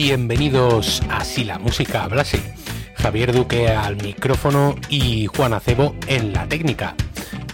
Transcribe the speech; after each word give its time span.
bienvenidos 0.00 1.02
a 1.10 1.24
Si 1.24 1.42
la 1.42 1.58
música 1.58 2.04
hablase. 2.04 2.40
Javier 2.94 3.32
Duque 3.32 3.66
al 3.66 3.96
micrófono 3.96 4.76
y 4.88 5.26
Juan 5.26 5.52
Acebo 5.52 5.96
en 6.06 6.32
la 6.32 6.46
técnica. 6.46 6.94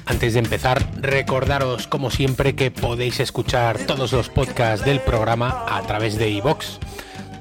Antes 0.04 0.34
de 0.34 0.40
empezar, 0.40 0.86
recordaros 1.00 1.86
como 1.86 2.10
siempre 2.10 2.54
que 2.54 2.70
podéis 2.70 3.18
escuchar 3.20 3.78
todos 3.86 4.12
los 4.12 4.28
podcasts 4.28 4.84
del 4.84 5.00
programa 5.00 5.64
a 5.70 5.80
través 5.86 6.18
de 6.18 6.28
iVox, 6.28 6.80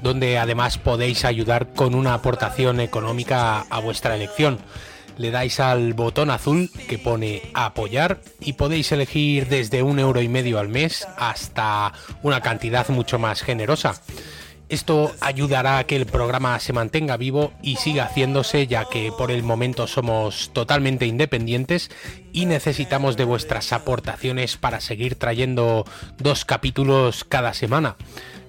donde 0.02 0.38
además 0.38 0.78
podéis 0.78 1.26
ayudar 1.26 1.74
con 1.74 1.94
una 1.94 2.14
aportación 2.14 2.80
económica 2.80 3.60
a 3.60 3.80
vuestra 3.80 4.16
elección 4.16 4.58
le 5.16 5.30
dais 5.30 5.60
al 5.60 5.92
botón 5.94 6.30
azul 6.30 6.70
que 6.88 6.98
pone 6.98 7.42
apoyar 7.54 8.20
y 8.40 8.54
podéis 8.54 8.90
elegir 8.90 9.48
desde 9.48 9.82
un 9.82 10.00
euro 10.00 10.20
y 10.22 10.28
medio 10.28 10.58
al 10.58 10.68
mes 10.68 11.06
hasta 11.16 11.92
una 12.22 12.40
cantidad 12.40 12.88
mucho 12.88 13.20
más 13.20 13.42
generosa. 13.42 14.00
Esto 14.74 15.14
ayudará 15.20 15.78
a 15.78 15.84
que 15.84 15.94
el 15.94 16.04
programa 16.04 16.58
se 16.58 16.72
mantenga 16.72 17.16
vivo 17.16 17.52
y 17.62 17.76
siga 17.76 18.06
haciéndose 18.06 18.66
ya 18.66 18.86
que 18.86 19.12
por 19.16 19.30
el 19.30 19.44
momento 19.44 19.86
somos 19.86 20.50
totalmente 20.52 21.06
independientes 21.06 21.92
y 22.32 22.46
necesitamos 22.46 23.16
de 23.16 23.22
vuestras 23.22 23.72
aportaciones 23.72 24.56
para 24.56 24.80
seguir 24.80 25.14
trayendo 25.14 25.84
dos 26.18 26.44
capítulos 26.44 27.22
cada 27.22 27.54
semana. 27.54 27.94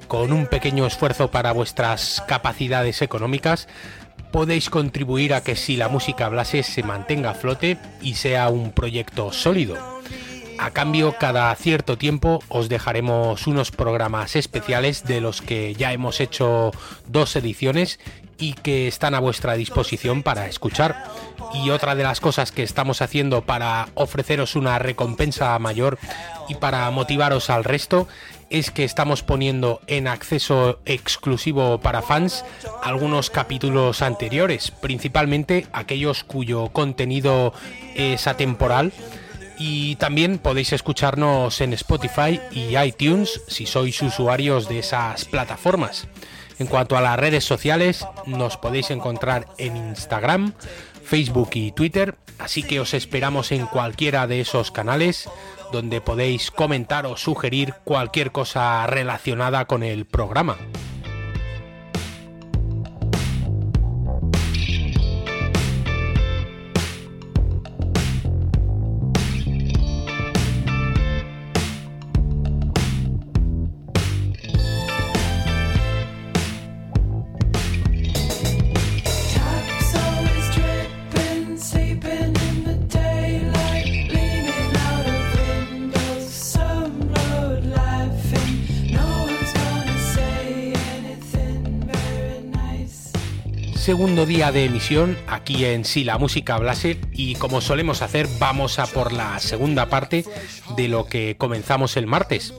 Con 0.08 0.34
un 0.34 0.48
pequeño 0.48 0.88
esfuerzo 0.88 1.30
para 1.30 1.52
vuestras 1.52 2.23
capacidades 2.28 3.04
económicas, 3.04 3.67
podéis 4.32 4.72
contribuir 4.72 5.36
a 5.36 5.44
que 5.44 5.56
si 5.56 5.78
la 5.78 5.89
música 5.89 6.26
hablase 6.26 6.64
se 6.64 6.82
mantenga 6.82 7.30
a 7.30 7.36
flote 7.36 7.78
y 8.02 8.16
sea 8.16 8.50
un 8.50 8.72
proyecto 8.72 9.32
sólido. 9.32 9.95
A 10.58 10.72
cambio, 10.72 11.16
cada 11.20 11.53
cierto 11.56 11.98
tiempo 11.98 12.42
os 12.48 12.70
dejaremos 12.70 13.48
unos 13.48 13.72
programas 13.72 14.36
especiales 14.36 15.03
de 15.03 15.22
los 15.22 15.42
que 15.42 15.75
ya 15.75 15.92
hemos 15.94 16.20
hecho 16.20 16.72
dos 17.08 17.36
ediciones 17.36 18.00
y 18.38 18.53
que 18.53 18.88
están 18.88 19.16
a 19.16 19.20
vuestra 19.20 19.56
disposición 19.56 20.23
para 20.23 20.48
escuchar. 20.48 21.03
Y 21.53 21.70
otra 21.70 21.95
de 21.95 22.03
las 22.03 22.20
cosas 22.20 22.52
que 22.52 22.64
estamos 22.64 23.02
haciendo 23.02 23.44
para 23.44 23.89
ofreceros 23.94 24.56
una 24.56 24.80
recompensa 24.80 25.58
mayor 25.59 25.98
y 26.50 26.56
para 26.56 26.89
motivaros 26.92 27.50
al 27.50 27.64
resto 27.64 28.08
es 28.50 28.72
que 28.72 28.83
estamos 28.83 29.23
poniendo 29.23 29.81
en 29.88 30.08
acceso 30.08 30.80
exclusivo 30.86 31.80
para 31.80 32.02
fans 32.02 32.45
algunos 32.83 33.30
capítulos 33.30 34.02
anteriores, 34.02 34.72
principalmente 34.72 35.67
aquellos 35.73 36.23
cuyo 36.23 36.70
contenido 36.70 37.53
es 37.95 38.28
atemporal. 38.28 38.92
Y 39.58 39.95
también 39.95 40.38
podéis 40.38 40.73
escucharnos 40.73 41.61
en 41.61 41.73
Spotify 41.73 42.39
y 42.52 42.78
iTunes 42.78 43.42
si 43.48 43.66
sois 43.66 44.02
usuarios 44.02 44.67
de 44.67 44.80
esas 44.80 45.25
plataformas. 45.25 46.08
En 46.59 46.67
cuanto 46.67 46.98
a 46.98 47.02
las 47.02 47.20
redes 47.20 47.44
sociales, 47.44 48.06
nos 48.26 48.58
podéis 48.58 48.92
encontrar 48.92 49.48
en 49.58 49.76
Instagram, 49.76 50.53
Facebook 51.03 51.52
y 51.53 51.72
Twitter, 51.72 52.16
así 52.39 52.64
que 52.64 52.80
os 52.80 52.94
esperamos 52.94 53.52
en 53.52 53.66
cualquiera 53.67 54.27
de 54.27 54.42
esos 54.42 54.71
canales 54.71 55.30
donde 55.72 55.99
podéis 56.02 56.52
comentar 56.52 57.05
o 57.05 57.17
sugerir 57.17 57.73
cualquier 57.83 58.32
cosa 58.32 58.87
relacionada 58.87 59.66
con 59.66 59.83
el 59.83 60.05
programa. 60.05 60.58
Día 94.25 94.52
de 94.52 94.65
emisión 94.65 95.17
aquí 95.27 95.65
en 95.65 95.86
Si 95.86 96.03
la 96.03 96.17
música 96.17 96.55
hablase 96.55 96.99
y 97.11 97.36
como 97.36 97.61
solemos 97.61 98.02
hacer 98.02 98.27
vamos 98.39 98.80
a 98.80 98.87
por 98.87 99.13
la 99.13 99.39
segunda 99.39 99.87
parte 99.87 100.25
de 100.75 100.87
lo 100.87 101.05
que 101.05 101.36
comenzamos 101.37 101.95
el 101.97 102.08
martes. 102.08 102.53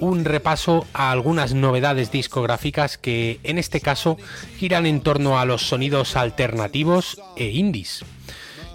Un 0.00 0.24
repaso 0.24 0.86
a 0.94 1.10
algunas 1.10 1.54
novedades 1.54 2.10
discográficas 2.10 2.98
que 2.98 3.40
en 3.42 3.58
este 3.58 3.80
caso 3.80 4.16
giran 4.58 4.86
en 4.86 5.00
torno 5.00 5.38
a 5.38 5.44
los 5.44 5.66
sonidos 5.68 6.16
alternativos 6.16 7.20
e 7.36 7.50
indies. 7.50 8.04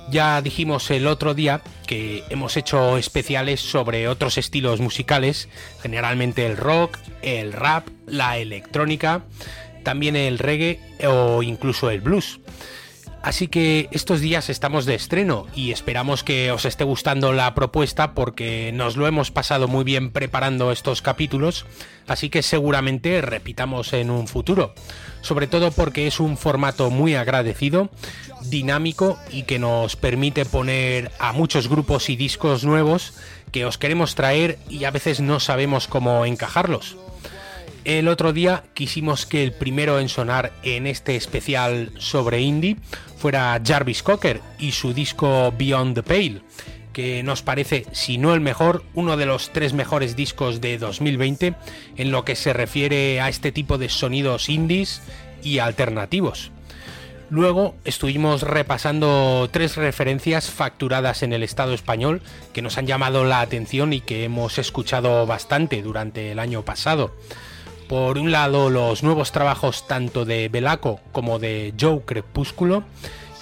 Ya 0.10 0.42
dijimos 0.42 0.90
el 0.92 1.06
otro 1.06 1.34
día 1.34 1.62
que 1.86 2.24
hemos 2.30 2.56
hecho 2.56 2.98
especiales 2.98 3.60
sobre 3.60 4.08
otros 4.08 4.38
estilos 4.38 4.80
musicales, 4.80 5.50
generalmente 5.82 6.46
el 6.46 6.56
rock, 6.56 6.98
el 7.22 7.52
rap, 7.52 7.88
la 8.06 8.38
electrónica, 8.38 9.24
también 9.88 10.18
el 10.18 10.38
reggae 10.38 10.82
o 11.08 11.42
incluso 11.42 11.90
el 11.90 12.02
blues. 12.02 12.42
Así 13.22 13.48
que 13.48 13.88
estos 13.92 14.20
días 14.20 14.50
estamos 14.50 14.86
de 14.86 14.96
estreno 14.96 15.48
y 15.56 15.72
esperamos 15.72 16.26
que 16.26 16.52
os 16.52 16.66
esté 16.66 16.84
gustando 16.84 17.32
la 17.32 17.56
propuesta 17.56 18.14
porque 18.14 18.72
nos 18.74 18.98
lo 18.98 19.08
hemos 19.08 19.32
pasado 19.32 19.70
muy 19.70 19.86
bien 19.86 20.12
preparando 20.12 20.74
estos 20.74 21.02
capítulos, 21.02 21.66
así 22.06 22.30
que 22.30 22.44
seguramente 22.44 23.22
repitamos 23.22 23.94
en 23.94 24.10
un 24.10 24.28
futuro, 24.28 24.76
sobre 25.22 25.48
todo 25.48 25.72
porque 25.72 26.06
es 26.06 26.20
un 26.20 26.36
formato 26.36 26.90
muy 26.90 27.16
agradecido, 27.16 27.90
dinámico 28.44 29.18
y 29.32 29.44
que 29.44 29.58
nos 29.58 29.96
permite 29.96 30.44
poner 30.44 31.14
a 31.18 31.32
muchos 31.32 31.70
grupos 31.70 32.10
y 32.10 32.18
discos 32.18 32.66
nuevos 32.66 33.14
que 33.54 33.64
os 33.64 33.78
queremos 33.78 34.16
traer 34.16 34.60
y 34.70 34.84
a 34.84 34.92
veces 34.92 35.22
no 35.22 35.40
sabemos 35.40 35.88
cómo 35.88 36.26
encajarlos. 36.26 36.98
El 37.88 38.10
otro 38.10 38.34
día 38.34 38.66
quisimos 38.74 39.26
que 39.26 39.46
el 39.46 39.54
primero 39.54 39.98
en 39.98 40.10
sonar 40.10 40.52
en 40.62 40.88
este 40.88 41.16
especial 41.16 41.94
sobre 42.00 42.42
indie 42.42 42.76
fuera 43.16 43.62
Jarvis 43.66 44.04
Cocker 44.04 44.42
y 44.60 44.74
su 44.74 44.94
disco 44.94 45.54
Beyond 45.58 45.96
the 45.96 46.04
Pale, 46.04 46.42
que 46.92 47.24
nos 47.24 47.44
parece, 47.44 47.86
si 47.94 48.18
no 48.18 48.34
el 48.34 48.42
mejor, 48.42 48.84
uno 48.94 49.16
de 49.16 49.26
los 49.26 49.54
tres 49.54 49.72
mejores 49.72 50.18
discos 50.18 50.60
de 50.60 50.78
2020 50.78 51.54
en 51.96 52.12
lo 52.12 52.26
que 52.26 52.36
se 52.36 52.52
refiere 52.52 53.22
a 53.22 53.30
este 53.30 53.54
tipo 53.54 53.78
de 53.78 53.88
sonidos 53.88 54.50
indies 54.50 55.02
y 55.42 55.60
alternativos. 55.60 56.52
Luego 57.30 57.74
estuvimos 57.86 58.42
repasando 58.42 59.48
tres 59.50 59.78
referencias 59.78 60.52
facturadas 60.52 61.24
en 61.24 61.32
el 61.32 61.42
Estado 61.42 61.74
español 61.74 62.22
que 62.52 62.62
nos 62.62 62.78
han 62.78 62.86
llamado 62.86 63.24
la 63.24 63.40
atención 63.40 63.94
y 63.94 64.02
que 64.02 64.26
hemos 64.26 64.58
escuchado 64.58 65.26
bastante 65.26 65.82
durante 65.82 66.34
el 66.34 66.40
año 66.40 66.64
pasado. 66.64 67.14
Por 67.88 68.18
un 68.18 68.34
lado, 68.34 68.70
los 68.70 69.02
nuevos 69.02 69.32
trabajos 69.32 69.88
tanto 69.88 70.26
de 70.26 70.50
Belaco 70.50 71.00
como 71.14 71.40
de 71.40 71.74
Joe 71.80 72.02
Crepúsculo. 72.02 72.84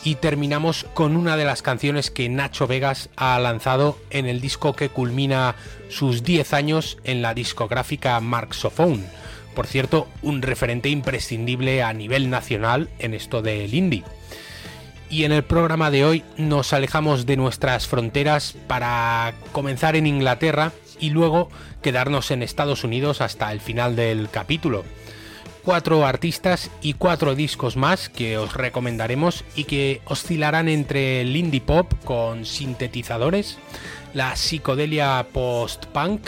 Y 0.04 0.16
terminamos 0.16 0.86
con 0.94 1.16
una 1.16 1.36
de 1.36 1.46
las 1.46 1.64
canciones 1.64 2.12
que 2.12 2.30
Nacho 2.30 2.68
Vegas 2.68 3.10
ha 3.16 3.40
lanzado 3.40 3.98
en 4.12 4.28
el 4.28 4.42
disco 4.42 4.74
que 4.74 4.90
culmina 4.90 5.56
sus 5.90 6.22
10 6.22 6.54
años 6.54 7.00
en 7.04 7.24
la 7.24 7.34
discográfica 7.34 8.20
Marxophone. 8.20 9.04
Por 9.56 9.66
cierto, 9.66 10.08
un 10.22 10.44
referente 10.44 10.90
imprescindible 10.90 11.82
a 11.82 11.92
nivel 11.94 12.30
nacional 12.30 12.90
en 13.00 13.16
esto 13.16 13.42
del 13.42 13.74
indie. 13.74 14.04
Y 15.10 15.24
en 15.24 15.32
el 15.32 15.44
programa 15.44 15.90
de 15.90 16.06
hoy 16.06 16.24
nos 16.38 16.72
alejamos 16.72 17.26
de 17.26 17.38
nuestras 17.38 17.88
fronteras 17.88 18.56
para 18.68 19.34
comenzar 19.54 19.96
en 19.96 20.06
Inglaterra 20.06 20.72
y 21.00 21.10
luego 21.10 21.50
quedarnos 21.82 22.32
en 22.32 22.44
Estados 22.44 22.84
Unidos 22.84 23.22
hasta 23.22 23.52
el 23.52 23.60
final 23.60 23.96
del 23.96 24.30
capítulo. 24.30 24.84
Cuatro 25.64 26.06
artistas 26.06 26.70
y 26.82 26.94
cuatro 26.94 27.34
discos 27.34 27.76
más 27.76 28.10
que 28.10 28.38
os 28.38 28.54
recomendaremos 28.54 29.44
y 29.56 29.64
que 29.64 30.02
oscilarán 30.06 30.70
entre 30.70 31.22
el 31.22 31.36
indie 31.36 31.62
pop 31.62 31.92
con 32.04 32.46
sintetizadores, 32.46 33.58
la 34.14 34.36
psicodelia 34.36 35.26
post-punk 35.34 36.22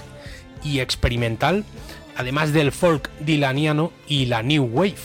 y 0.64 0.80
experimental, 0.80 1.66
además 2.16 2.52
del 2.52 2.72
folk 2.72 3.12
dilaniano 3.20 3.92
y 4.08 4.26
la 4.26 4.42
new 4.42 4.64
wave. 4.64 4.96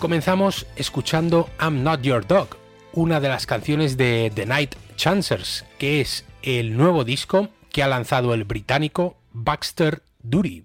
Comenzamos 0.00 0.66
escuchando 0.74 1.48
I'm 1.60 1.84
Not 1.84 2.02
Your 2.02 2.26
Dog, 2.26 2.56
una 2.92 3.20
de 3.20 3.28
las 3.28 3.46
canciones 3.46 3.96
de 3.96 4.32
The 4.34 4.46
Night 4.46 4.74
Chancers, 4.96 5.64
que 5.78 6.00
es 6.00 6.24
el 6.42 6.76
nuevo 6.76 7.04
disco 7.04 7.48
que 7.72 7.82
ha 7.82 7.88
lanzado 7.88 8.34
el 8.34 8.44
británico 8.44 9.16
Baxter 9.32 10.02
Dury. 10.22 10.64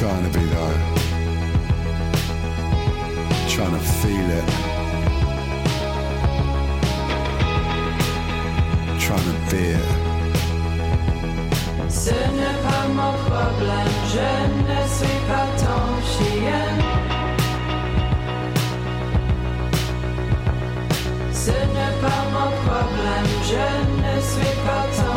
trying 0.00 0.32
to 0.32 0.38
be. 0.38 1.09
trying 3.60 3.72
to 3.72 3.86
feel 4.00 4.30
it. 4.40 4.48
Trying 8.98 9.24
to. 9.50 9.80
Ce 11.90 12.16
n'est 12.38 12.58
pas 12.66 12.84
mon 12.98 13.12
problème, 13.28 13.92
je 14.14 14.30
ne 14.68 14.80
suis 14.96 15.20
pas 15.28 15.46
ton 15.62 15.82
chien. 16.12 16.68
Ce 21.44 21.56
n'est 21.74 21.96
pas 22.04 22.22
mon 22.36 22.50
problème, 22.64 23.28
je 23.50 23.68
ne 24.04 24.14
suis 24.30 24.56
pas 24.66 24.84
ton 24.98 25.09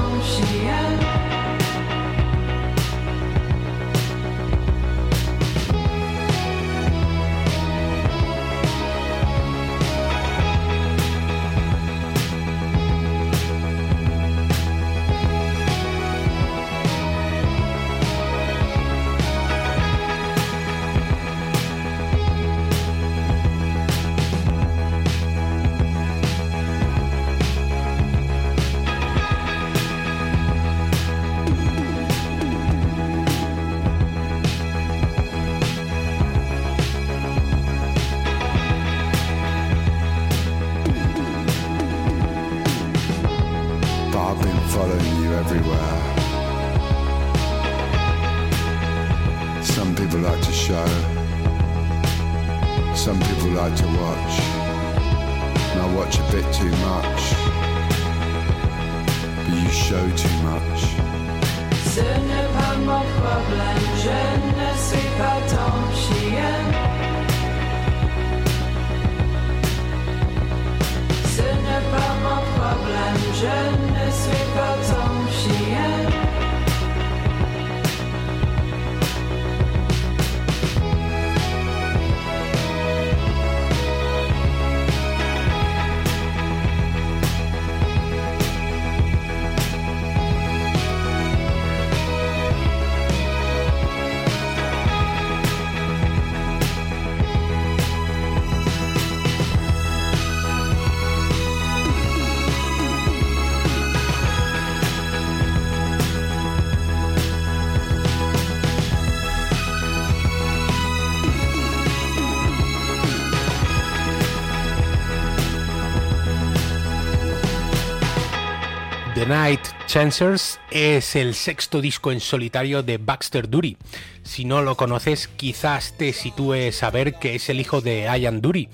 Chancers 119.94 120.60
es 120.72 121.16
el 121.16 121.36
sexto 121.36 121.80
disco 121.80 122.12
en 122.12 122.20
solitario 122.20 122.82
de 122.82 122.98
Baxter 122.98 123.48
Dury. 123.48 123.78
Si 124.24 124.44
no 124.44 124.64
lo 124.64 124.76
conoces, 124.76 125.28
quizás 125.28 125.94
te 125.96 126.14
sitúes 126.14 126.82
a 126.82 126.90
ver 126.90 127.20
que 127.20 127.36
es 127.36 127.48
el 127.48 127.60
hijo 127.60 127.80
de 127.80 128.10
Ian 128.20 128.42
Dury, 128.42 128.70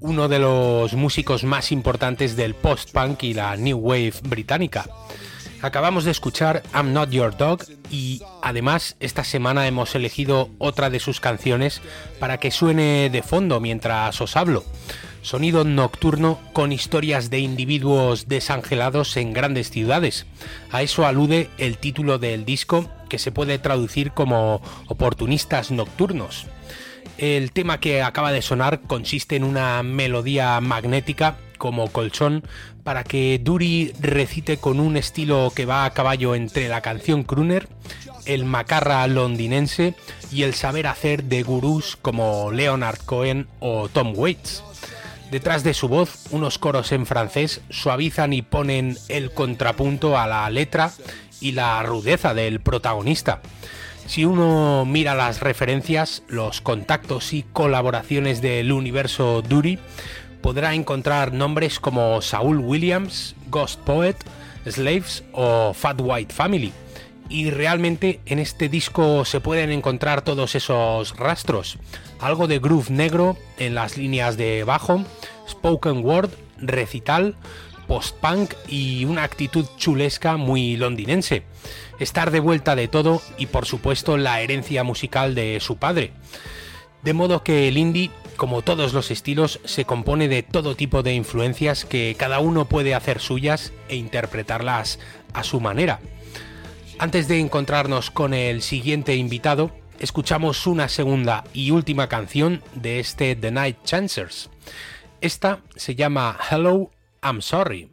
uno 0.00 0.28
de 0.28 0.38
los 0.38 0.92
músicos 0.92 1.44
más 1.44 1.72
importantes 1.72 2.36
del 2.36 2.54
post-punk 2.54 3.22
y 3.22 3.32
la 3.32 3.56
new 3.56 3.78
wave 3.78 4.12
británica. 4.22 4.84
Acabamos 5.62 6.04
de 6.04 6.10
escuchar 6.10 6.62
I'm 6.74 6.92
Not 6.92 7.08
Your 7.08 7.34
Dog 7.34 7.62
y 7.90 8.20
además 8.42 8.96
esta 9.00 9.24
semana 9.24 9.66
hemos 9.66 9.94
elegido 9.94 10.50
otra 10.58 10.90
de 10.90 11.00
sus 11.00 11.20
canciones 11.20 11.80
para 12.18 12.36
que 12.36 12.50
suene 12.50 13.08
de 13.08 13.22
fondo 13.22 13.60
mientras 13.60 14.20
os 14.20 14.36
hablo 14.36 14.66
sonido 15.22 15.64
nocturno 15.64 16.38
con 16.52 16.72
historias 16.72 17.30
de 17.30 17.40
individuos 17.40 18.28
desangelados 18.28 19.16
en 19.16 19.32
grandes 19.32 19.70
ciudades. 19.70 20.26
A 20.70 20.82
eso 20.82 21.06
alude 21.06 21.48
el 21.58 21.78
título 21.78 22.18
del 22.18 22.44
disco, 22.44 22.88
que 23.08 23.18
se 23.18 23.32
puede 23.32 23.58
traducir 23.58 24.12
como 24.12 24.62
oportunistas 24.86 25.70
nocturnos. 25.70 26.46
El 27.18 27.52
tema 27.52 27.80
que 27.80 28.02
acaba 28.02 28.32
de 28.32 28.40
sonar 28.40 28.80
consiste 28.82 29.36
en 29.36 29.44
una 29.44 29.82
melodía 29.82 30.60
magnética 30.60 31.36
como 31.58 31.92
colchón 31.92 32.42
para 32.82 33.04
que 33.04 33.38
Duri 33.42 33.92
recite 34.00 34.56
con 34.56 34.80
un 34.80 34.96
estilo 34.96 35.52
que 35.54 35.66
va 35.66 35.84
a 35.84 35.90
caballo 35.92 36.34
entre 36.34 36.68
la 36.68 36.80
canción 36.80 37.22
crooner, 37.22 37.68
el 38.24 38.46
macarra 38.46 39.06
londinense 39.06 39.94
y 40.32 40.44
el 40.44 40.54
saber 40.54 40.86
hacer 40.86 41.24
de 41.24 41.42
gurús 41.42 41.98
como 42.00 42.50
Leonard 42.52 42.98
Cohen 43.04 43.48
o 43.60 43.88
Tom 43.88 44.14
Waits. 44.16 44.64
Detrás 45.30 45.62
de 45.62 45.74
su 45.74 45.88
voz, 45.88 46.26
unos 46.32 46.58
coros 46.58 46.90
en 46.90 47.06
francés 47.06 47.60
suavizan 47.70 48.32
y 48.32 48.42
ponen 48.42 48.96
el 49.08 49.30
contrapunto 49.30 50.18
a 50.18 50.26
la 50.26 50.50
letra 50.50 50.90
y 51.40 51.52
la 51.52 51.80
rudeza 51.84 52.34
del 52.34 52.60
protagonista. 52.60 53.40
Si 54.06 54.24
uno 54.24 54.84
mira 54.84 55.14
las 55.14 55.38
referencias, 55.38 56.24
los 56.26 56.60
contactos 56.60 57.32
y 57.32 57.44
colaboraciones 57.44 58.42
del 58.42 58.72
universo 58.72 59.40
Dury, 59.42 59.78
podrá 60.42 60.74
encontrar 60.74 61.32
nombres 61.32 61.78
como 61.78 62.20
Saul 62.22 62.58
Williams, 62.58 63.36
Ghost 63.50 63.78
Poet, 63.80 64.16
Slaves 64.66 65.22
o 65.32 65.72
Fat 65.74 66.00
White 66.02 66.34
Family. 66.34 66.72
Y 67.30 67.50
realmente 67.50 68.20
en 68.26 68.40
este 68.40 68.68
disco 68.68 69.24
se 69.24 69.40
pueden 69.40 69.70
encontrar 69.70 70.22
todos 70.22 70.54
esos 70.54 71.16
rastros 71.16 71.78
algo 72.20 72.46
de 72.46 72.58
groove 72.58 72.90
negro 72.90 73.36
en 73.58 73.74
las 73.74 73.96
líneas 73.96 74.36
de 74.36 74.64
bajo, 74.64 75.04
spoken 75.48 76.04
word, 76.04 76.30
recital, 76.58 77.34
post-punk 77.86 78.54
y 78.68 79.04
una 79.04 79.24
actitud 79.24 79.66
chulesca 79.76 80.36
muy 80.36 80.76
londinense. 80.76 81.42
Estar 81.98 82.30
de 82.30 82.40
vuelta 82.40 82.76
de 82.76 82.88
todo 82.88 83.20
y 83.38 83.46
por 83.46 83.66
supuesto 83.66 84.16
la 84.16 84.40
herencia 84.40 84.84
musical 84.84 85.34
de 85.34 85.58
su 85.60 85.76
padre. 85.76 86.12
De 87.02 87.14
modo 87.14 87.42
que 87.42 87.68
el 87.68 87.78
indie, 87.78 88.10
como 88.36 88.62
todos 88.62 88.92
los 88.92 89.10
estilos, 89.10 89.60
se 89.64 89.86
compone 89.86 90.28
de 90.28 90.42
todo 90.42 90.76
tipo 90.76 91.02
de 91.02 91.14
influencias 91.14 91.86
que 91.86 92.14
cada 92.18 92.40
uno 92.40 92.66
puede 92.66 92.94
hacer 92.94 93.20
suyas 93.20 93.72
e 93.88 93.96
interpretarlas 93.96 94.98
a 95.32 95.42
su 95.42 95.60
manera. 95.60 96.00
Antes 97.00 97.28
de 97.28 97.40
encontrarnos 97.40 98.10
con 98.10 98.34
el 98.34 98.60
siguiente 98.60 99.16
invitado, 99.16 99.70
escuchamos 100.00 100.66
una 100.66 100.86
segunda 100.90 101.44
y 101.54 101.70
última 101.70 102.10
canción 102.10 102.62
de 102.74 103.00
este 103.00 103.34
The 103.34 103.50
Night 103.50 103.78
Chancers. 103.84 104.50
Esta 105.22 105.60
se 105.76 105.94
llama 105.94 106.38
Hello, 106.50 106.90
I'm 107.22 107.40
Sorry. 107.40 107.90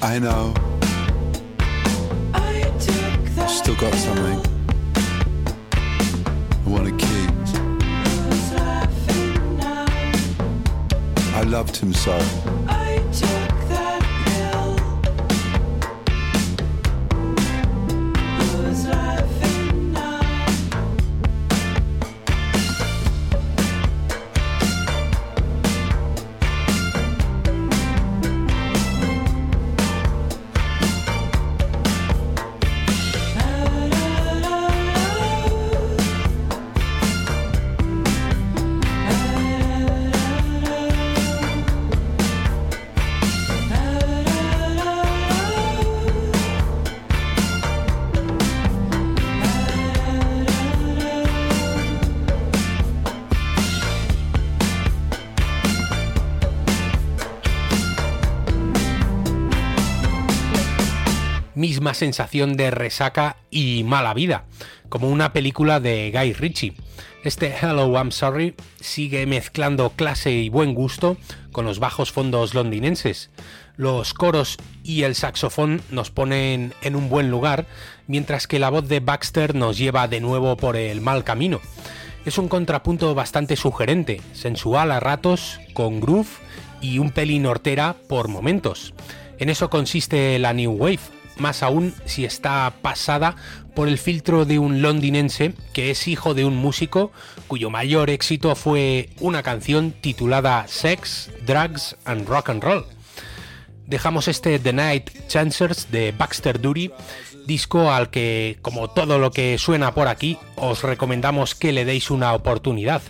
I 0.00 0.18
know. 0.20 0.54
I 2.32 2.62
took 2.78 3.24
that 3.34 3.50
Still 3.50 3.74
got 3.76 3.92
something 3.94 4.40
I 6.64 6.68
want 6.68 6.86
to 6.86 6.96
keep. 7.04 7.30
was 8.28 8.52
laughing 8.52 9.56
now. 9.56 9.86
I 11.34 11.42
loved 11.42 11.76
him 11.76 11.92
so. 11.92 12.16
Sensación 61.94 62.56
de 62.56 62.70
resaca 62.70 63.36
y 63.50 63.84
mala 63.84 64.14
vida, 64.14 64.44
como 64.88 65.08
una 65.08 65.32
película 65.32 65.80
de 65.80 66.10
Guy 66.12 66.32
Ritchie. 66.32 66.74
Este 67.24 67.54
Hello 67.60 67.92
I'm 67.92 68.12
Sorry 68.12 68.54
sigue 68.80 69.26
mezclando 69.26 69.90
clase 69.90 70.32
y 70.32 70.48
buen 70.48 70.74
gusto 70.74 71.16
con 71.52 71.64
los 71.64 71.78
bajos 71.78 72.12
fondos 72.12 72.54
londinenses. 72.54 73.30
Los 73.76 74.14
coros 74.14 74.56
y 74.82 75.02
el 75.02 75.14
saxofón 75.14 75.82
nos 75.90 76.10
ponen 76.10 76.74
en 76.82 76.96
un 76.96 77.08
buen 77.08 77.30
lugar, 77.30 77.66
mientras 78.06 78.46
que 78.46 78.58
la 78.58 78.70
voz 78.70 78.88
de 78.88 79.00
Baxter 79.00 79.54
nos 79.54 79.78
lleva 79.78 80.08
de 80.08 80.20
nuevo 80.20 80.56
por 80.56 80.76
el 80.76 81.00
mal 81.00 81.24
camino. 81.24 81.60
Es 82.24 82.38
un 82.38 82.48
contrapunto 82.48 83.14
bastante 83.14 83.56
sugerente, 83.56 84.20
sensual 84.32 84.92
a 84.92 85.00
ratos, 85.00 85.60
con 85.74 86.00
groove 86.00 86.28
y 86.80 86.98
un 86.98 87.10
pelín 87.10 87.46
hortera 87.46 87.96
por 88.08 88.28
momentos. 88.28 88.94
En 89.38 89.48
eso 89.48 89.70
consiste 89.70 90.38
la 90.38 90.52
New 90.52 90.72
Wave, 90.72 90.98
más 91.38 91.62
aún 91.62 91.94
si 92.04 92.24
está 92.24 92.72
pasada 92.82 93.36
por 93.74 93.88
el 93.88 93.98
filtro 93.98 94.44
de 94.44 94.58
un 94.58 94.82
londinense 94.82 95.54
que 95.72 95.90
es 95.90 96.08
hijo 96.08 96.34
de 96.34 96.44
un 96.44 96.56
músico 96.56 97.12
cuyo 97.46 97.70
mayor 97.70 98.10
éxito 98.10 98.54
fue 98.54 99.10
una 99.20 99.42
canción 99.42 99.92
titulada 99.92 100.66
Sex, 100.68 101.30
Drugs 101.46 101.96
and 102.04 102.28
Rock 102.28 102.50
and 102.50 102.62
Roll. 102.62 102.86
Dejamos 103.86 104.28
este 104.28 104.58
The 104.58 104.72
Night 104.74 105.28
Chancers 105.28 105.90
de 105.90 106.12
Baxter 106.12 106.60
Dury, 106.60 106.92
disco 107.46 107.90
al 107.90 108.10
que, 108.10 108.58
como 108.60 108.90
todo 108.90 109.18
lo 109.18 109.30
que 109.30 109.56
suena 109.56 109.94
por 109.94 110.08
aquí, 110.08 110.38
os 110.56 110.82
recomendamos 110.82 111.54
que 111.54 111.72
le 111.72 111.86
deis 111.86 112.10
una 112.10 112.34
oportunidad. 112.34 113.00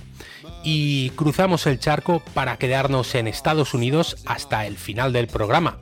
Y 0.62 1.11
cruzamos 1.11 1.66
el 1.66 1.80
charco 1.80 2.23
para 2.32 2.58
quedarnos 2.58 3.14
en 3.16 3.26
Estados 3.26 3.75
Unidos 3.75 4.18
hasta 4.25 4.66
el 4.66 4.76
final 4.76 5.12
del 5.12 5.26
programa. 5.26 5.78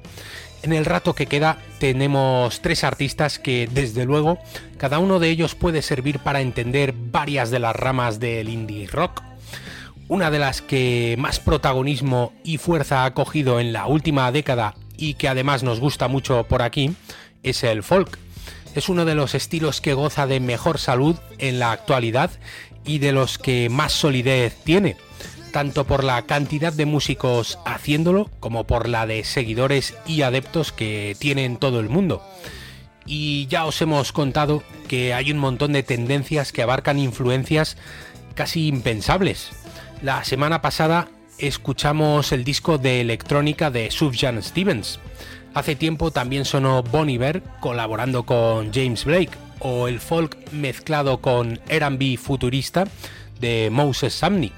En 0.63 0.73
el 0.73 0.85
rato 0.85 1.15
que 1.15 1.27
queda 1.27 1.59
tenemos 1.79 2.61
tres 2.61 2.83
artistas 2.83 3.39
que 3.39 3.69
desde 3.71 4.05
luego 4.05 4.39
cada 4.79 4.99
uno 4.99 5.19
de 5.19 5.29
ellos 5.29 5.55
puede 5.55 5.83
servir 5.83 6.19
para 6.19 6.41
entender 6.41 6.93
varias 6.93 7.51
de 7.51 7.59
las 7.59 7.77
ramas 7.77 8.19
del 8.19 8.49
indie 8.49 8.87
rock. 8.89 9.23
Una 10.09 10.31
de 10.31 10.39
las 10.39 10.63
que 10.63 11.17
más 11.19 11.41
protagonismo 11.41 12.33
y 12.45 12.59
fuerza 12.59 13.05
ha 13.05 13.15
cogido 13.15 13.61
en 13.61 13.73
la 13.73 13.87
última 13.87 14.31
década 14.33 14.75
y 14.97 15.15
que 15.15 15.29
además 15.29 15.63
nos 15.63 15.81
gusta 15.81 16.09
mucho 16.09 16.45
por 16.45 16.63
aquí 16.63 16.95
es 17.43 17.63
el 17.65 17.83
folk. 17.83 18.19
Es 18.75 18.89
uno 18.89 19.05
de 19.05 19.15
los 19.15 19.35
estilos 19.35 19.81
que 19.81 19.95
goza 19.95 20.27
de 20.27 20.41
mejor 20.41 20.79
salud 20.79 21.17
en 21.39 21.59
la 21.59 21.73
actualidad 21.73 22.31
y 22.85 22.99
de 22.99 23.13
los 23.13 23.39
que 23.39 23.69
más 23.69 23.93
solidez 23.93 24.57
tiene 24.65 24.97
tanto 25.53 25.85
por 25.85 26.05
la 26.05 26.23
cantidad 26.23 26.73
de 26.73 26.87
músicos 26.87 27.59
haciéndolo 27.65 28.31
como 28.41 28.67
por 28.67 28.89
la 28.89 29.07
de 29.07 29.25
seguidores 29.25 29.95
y 30.07 30.23
adeptos 30.23 30.73
que 30.73 31.17
tiene 31.19 31.45
en 31.45 31.57
todo 31.57 31.81
el 31.81 31.89
mundo. 31.89 32.23
Y 33.07 33.47
ya 33.47 33.67
os 33.67 33.81
hemos 33.81 34.13
contado 34.13 34.63
que 34.89 35.15
hay 35.15 35.31
un 35.31 35.39
montón 35.39 35.73
de 35.73 35.83
tendencias 35.83 36.53
que 36.53 36.63
abarcan 36.63 36.99
influencias 36.99 37.77
casi 38.35 38.67
impensables. 38.67 39.51
La 40.03 40.25
semana 40.25 40.61
pasada 40.61 41.09
escuchamos 41.39 42.33
el 42.33 42.45
disco 42.45 42.79
de 42.79 43.01
electrónica 43.01 43.71
de 43.71 43.91
Sufjan 43.91 44.43
Stevens. 44.43 44.99
Hace 45.55 45.75
tiempo 45.75 46.11
también 46.11 46.45
sonó 46.45 46.83
Bon 46.83 47.09
Iver 47.09 47.43
colaborando 47.61 48.25
con 48.25 48.73
James 48.73 49.05
Blake 49.05 49.31
o 49.61 49.89
el 49.89 50.01
folk 50.01 50.37
mezclado 50.53 51.23
con 51.23 51.61
R&B 51.69 52.19
futurista 52.19 52.85
de 53.41 53.71
Moses 53.71 54.15
Sumney. 54.15 54.53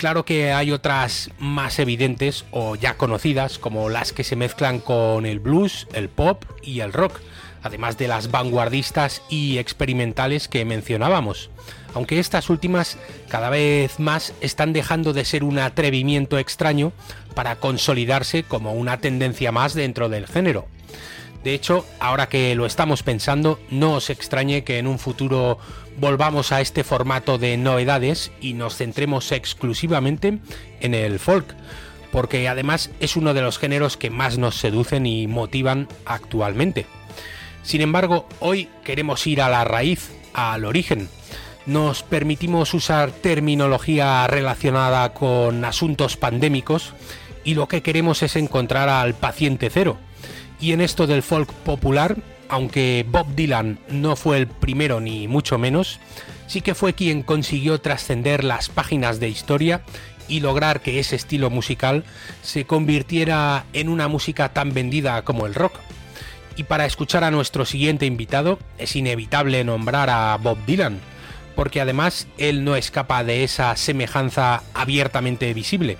Claro 0.00 0.24
que 0.24 0.50
hay 0.50 0.72
otras 0.72 1.28
más 1.38 1.78
evidentes 1.78 2.46
o 2.52 2.74
ya 2.74 2.94
conocidas, 2.96 3.58
como 3.58 3.90
las 3.90 4.14
que 4.14 4.24
se 4.24 4.34
mezclan 4.34 4.80
con 4.80 5.26
el 5.26 5.40
blues, 5.40 5.86
el 5.92 6.08
pop 6.08 6.42
y 6.62 6.80
el 6.80 6.94
rock, 6.94 7.20
además 7.62 7.98
de 7.98 8.08
las 8.08 8.30
vanguardistas 8.30 9.20
y 9.28 9.58
experimentales 9.58 10.48
que 10.48 10.64
mencionábamos. 10.64 11.50
Aunque 11.92 12.18
estas 12.18 12.48
últimas 12.48 12.96
cada 13.28 13.50
vez 13.50 14.00
más 14.00 14.32
están 14.40 14.72
dejando 14.72 15.12
de 15.12 15.26
ser 15.26 15.44
un 15.44 15.58
atrevimiento 15.58 16.38
extraño 16.38 16.94
para 17.34 17.56
consolidarse 17.56 18.42
como 18.42 18.72
una 18.72 19.00
tendencia 19.00 19.52
más 19.52 19.74
dentro 19.74 20.08
del 20.08 20.26
género. 20.26 20.66
De 21.44 21.52
hecho, 21.52 21.84
ahora 22.00 22.28
que 22.30 22.54
lo 22.54 22.64
estamos 22.64 23.02
pensando, 23.02 23.58
no 23.70 23.94
os 23.94 24.08
extrañe 24.08 24.64
que 24.64 24.78
en 24.78 24.86
un 24.86 24.98
futuro 24.98 25.58
volvamos 26.00 26.50
a 26.50 26.62
este 26.62 26.82
formato 26.82 27.36
de 27.36 27.56
novedades 27.58 28.32
y 28.40 28.54
nos 28.54 28.76
centremos 28.76 29.30
exclusivamente 29.32 30.38
en 30.80 30.94
el 30.94 31.18
folk, 31.18 31.54
porque 32.10 32.48
además 32.48 32.90
es 33.00 33.16
uno 33.16 33.34
de 33.34 33.42
los 33.42 33.58
géneros 33.58 33.98
que 33.98 34.08
más 34.08 34.38
nos 34.38 34.56
seducen 34.56 35.04
y 35.04 35.26
motivan 35.26 35.88
actualmente. 36.06 36.86
Sin 37.62 37.82
embargo, 37.82 38.26
hoy 38.40 38.68
queremos 38.82 39.26
ir 39.26 39.42
a 39.42 39.50
la 39.50 39.64
raíz, 39.64 40.10
al 40.32 40.64
origen. 40.64 41.08
Nos 41.66 42.02
permitimos 42.02 42.72
usar 42.72 43.10
terminología 43.10 44.26
relacionada 44.26 45.12
con 45.12 45.64
asuntos 45.66 46.16
pandémicos 46.16 46.94
y 47.44 47.54
lo 47.54 47.68
que 47.68 47.82
queremos 47.82 48.22
es 48.22 48.36
encontrar 48.36 48.88
al 48.88 49.14
paciente 49.14 49.68
cero 49.68 49.98
y 50.60 50.72
en 50.72 50.80
esto 50.80 51.06
del 51.06 51.22
folk 51.22 51.50
popular, 51.52 52.16
aunque 52.50 53.06
Bob 53.08 53.34
Dylan 53.34 53.78
no 53.88 54.16
fue 54.16 54.36
el 54.36 54.46
primero 54.46 55.00
ni 55.00 55.28
mucho 55.28 55.56
menos, 55.56 56.00
sí 56.46 56.60
que 56.60 56.74
fue 56.74 56.94
quien 56.94 57.22
consiguió 57.22 57.80
trascender 57.80 58.44
las 58.44 58.68
páginas 58.68 59.20
de 59.20 59.28
historia 59.28 59.82
y 60.28 60.40
lograr 60.40 60.80
que 60.80 60.98
ese 60.98 61.16
estilo 61.16 61.48
musical 61.48 62.04
se 62.42 62.64
convirtiera 62.64 63.64
en 63.72 63.88
una 63.88 64.08
música 64.08 64.52
tan 64.52 64.74
vendida 64.74 65.22
como 65.22 65.46
el 65.46 65.54
rock. 65.54 65.74
Y 66.56 66.64
para 66.64 66.86
escuchar 66.86 67.24
a 67.24 67.30
nuestro 67.30 67.64
siguiente 67.64 68.06
invitado 68.06 68.58
es 68.78 68.96
inevitable 68.96 69.62
nombrar 69.64 70.10
a 70.10 70.36
Bob 70.36 70.58
Dylan, 70.66 71.00
porque 71.54 71.80
además 71.80 72.26
él 72.36 72.64
no 72.64 72.76
escapa 72.76 73.24
de 73.24 73.44
esa 73.44 73.76
semejanza 73.76 74.62
abiertamente 74.74 75.54
visible. 75.54 75.98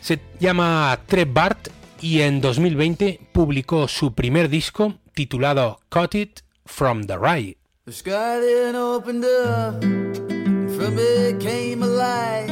Se 0.00 0.18
llama 0.40 0.98
Trev 1.06 1.32
Bart 1.32 1.68
y 2.00 2.20
en 2.22 2.40
2020 2.40 3.20
publicó 3.32 3.88
su 3.88 4.14
primer 4.14 4.48
disco 4.48 4.94
titulado 5.14 5.80
Cut 5.88 6.14
It 6.14 6.40
From 6.64 7.06
the 7.06 7.18
Right. 7.18 7.58
The 7.86 7.92
sky 7.92 8.40
then 8.40 8.76
opened 8.76 9.24
up, 9.24 9.82
and 9.82 10.70
from 10.76 10.98
it 10.98 11.40
came 11.40 11.82
a 11.82 11.86
light. 11.86 12.50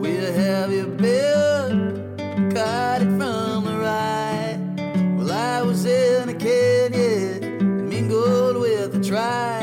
Where 0.00 0.32
have 0.32 0.72
you 0.72 0.86
been? 0.86 2.16
Caught 2.54 3.02
it 3.02 3.18
from 3.18 3.64
the 3.64 3.76
right. 3.78 4.58
Well, 5.18 5.30
I 5.30 5.60
was 5.62 5.84
in 5.84 6.30
a 6.30 6.34
canyon, 6.34 7.88
mingled 7.90 8.56
with 8.56 8.92
the 8.92 9.04
tribe. 9.04 9.57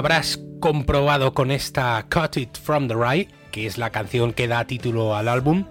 Habrás 0.00 0.40
comprobado 0.60 1.34
con 1.34 1.50
esta 1.50 2.06
Cut 2.10 2.38
It 2.38 2.56
From 2.56 2.88
The 2.88 2.94
Right, 2.94 3.30
que 3.52 3.66
es 3.66 3.76
la 3.76 3.90
canción 3.90 4.32
que 4.32 4.48
da 4.48 4.64
título 4.64 5.14
al 5.14 5.28
álbum, 5.28 5.66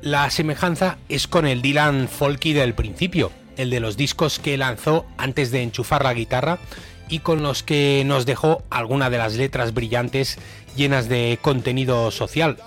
la 0.00 0.30
semejanza 0.30 0.98
es 1.08 1.26
con 1.26 1.44
el 1.44 1.60
Dylan 1.60 2.06
folky 2.06 2.52
del 2.52 2.74
principio, 2.74 3.32
el 3.56 3.70
de 3.70 3.80
los 3.80 3.96
discos 3.96 4.38
que 4.38 4.56
lanzó 4.56 5.06
antes 5.16 5.50
de 5.50 5.64
enchufar 5.64 6.04
la 6.04 6.14
guitarra 6.14 6.60
y 7.08 7.18
con 7.18 7.42
los 7.42 7.64
que 7.64 8.04
nos 8.06 8.26
dejó 8.26 8.62
alguna 8.70 9.10
de 9.10 9.18
las 9.18 9.34
letras 9.34 9.74
brillantes 9.74 10.38
llenas 10.76 11.08
de 11.08 11.40
contenido 11.42 12.12
social. 12.12 12.58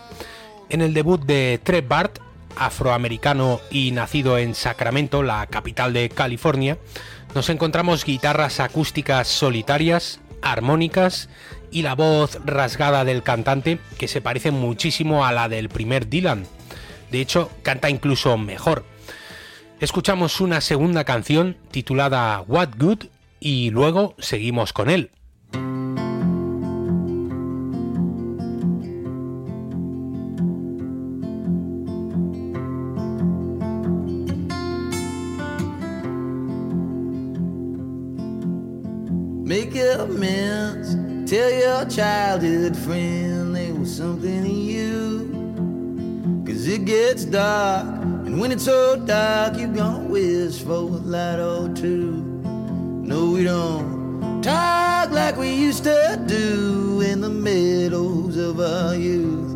En 0.67 0.81
el 0.81 0.93
debut 0.93 1.23
de 1.23 1.61
Trev 1.63 1.87
Bart, 1.87 2.19
afroamericano 2.57 3.61
y 3.71 3.91
nacido 3.91 4.37
en 4.37 4.55
Sacramento, 4.55 5.23
la 5.23 5.47
capital 5.47 5.93
de 5.93 6.09
California, 6.09 6.77
nos 7.33 7.47
encontramos 7.47 8.03
guitarras 8.03 8.59
acústicas 8.59 9.29
solitarias, 9.29 10.19
armónicas 10.41 11.29
y 11.71 11.81
la 11.81 11.95
voz 11.95 12.39
rasgada 12.45 13.05
del 13.05 13.23
cantante 13.23 13.79
que 13.97 14.07
se 14.07 14.21
parece 14.21 14.51
muchísimo 14.51 15.25
a 15.25 15.31
la 15.31 15.49
del 15.49 15.69
primer 15.69 16.09
Dylan. 16.09 16.45
De 17.11 17.21
hecho, 17.21 17.51
canta 17.63 17.89
incluso 17.89 18.37
mejor. 18.37 18.85
Escuchamos 19.79 20.41
una 20.41 20.61
segunda 20.61 21.03
canción 21.03 21.57
titulada 21.71 22.41
What 22.47 22.69
Good 22.77 23.05
y 23.39 23.71
luego 23.71 24.15
seguimos 24.19 24.73
con 24.73 24.89
él. 24.89 25.11
Make. 40.11 41.27
Tell 41.31 41.49
your 41.49 41.85
childhood 41.85 42.75
friend 42.75 43.55
there 43.55 43.73
was 43.73 43.95
something 43.95 44.45
in 44.45 44.61
you. 44.75 46.43
Cause 46.45 46.67
it 46.67 46.85
gets 46.85 47.23
dark. 47.23 47.85
And 48.25 48.39
when 48.39 48.51
it's 48.51 48.65
so 48.65 48.97
dark, 48.97 49.57
you're 49.57 49.69
gonna 49.69 50.07
wish 50.09 50.61
for 50.61 50.73
a 50.73 51.01
light 51.13 51.39
or 51.39 51.73
two. 51.73 52.21
No, 53.01 53.31
we 53.31 53.45
don't 53.45 54.41
talk 54.43 55.11
like 55.11 55.37
we 55.37 55.53
used 55.53 55.83
to 55.85 56.21
do 56.27 57.01
in 57.01 57.21
the 57.21 57.29
meadows 57.29 58.35
of 58.35 58.59
our 58.59 58.95
youth. 58.95 59.55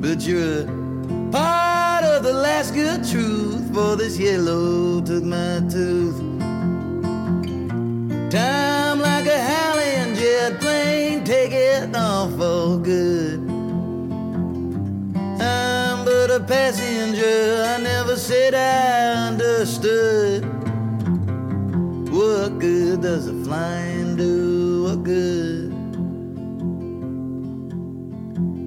But 0.00 0.20
you're 0.22 0.62
a 0.62 1.30
part 1.32 2.04
of 2.04 2.22
the 2.22 2.32
last 2.32 2.74
good 2.74 3.04
truth. 3.04 3.74
For 3.74 3.96
this 3.96 4.18
yellow 4.18 5.00
took 5.00 5.24
my 5.24 5.60
tooth. 5.68 6.31
Time 8.32 8.98
like 8.98 9.26
a 9.26 9.38
howling 9.38 10.14
jet 10.14 10.58
plane, 10.58 11.22
take 11.22 11.52
it 11.52 11.92
for 12.38 12.78
good. 12.78 13.40
I'm 15.38 16.02
but 16.06 16.30
a 16.30 16.40
passenger, 16.40 17.62
I 17.68 17.76
never 17.76 18.16
said 18.16 18.54
I 18.54 19.28
understood. 19.28 20.46
What 22.10 22.58
good 22.58 23.02
does 23.02 23.26
a 23.26 23.34
flying 23.44 24.16
do? 24.16 24.84
What 24.84 25.02
good? 25.04 25.72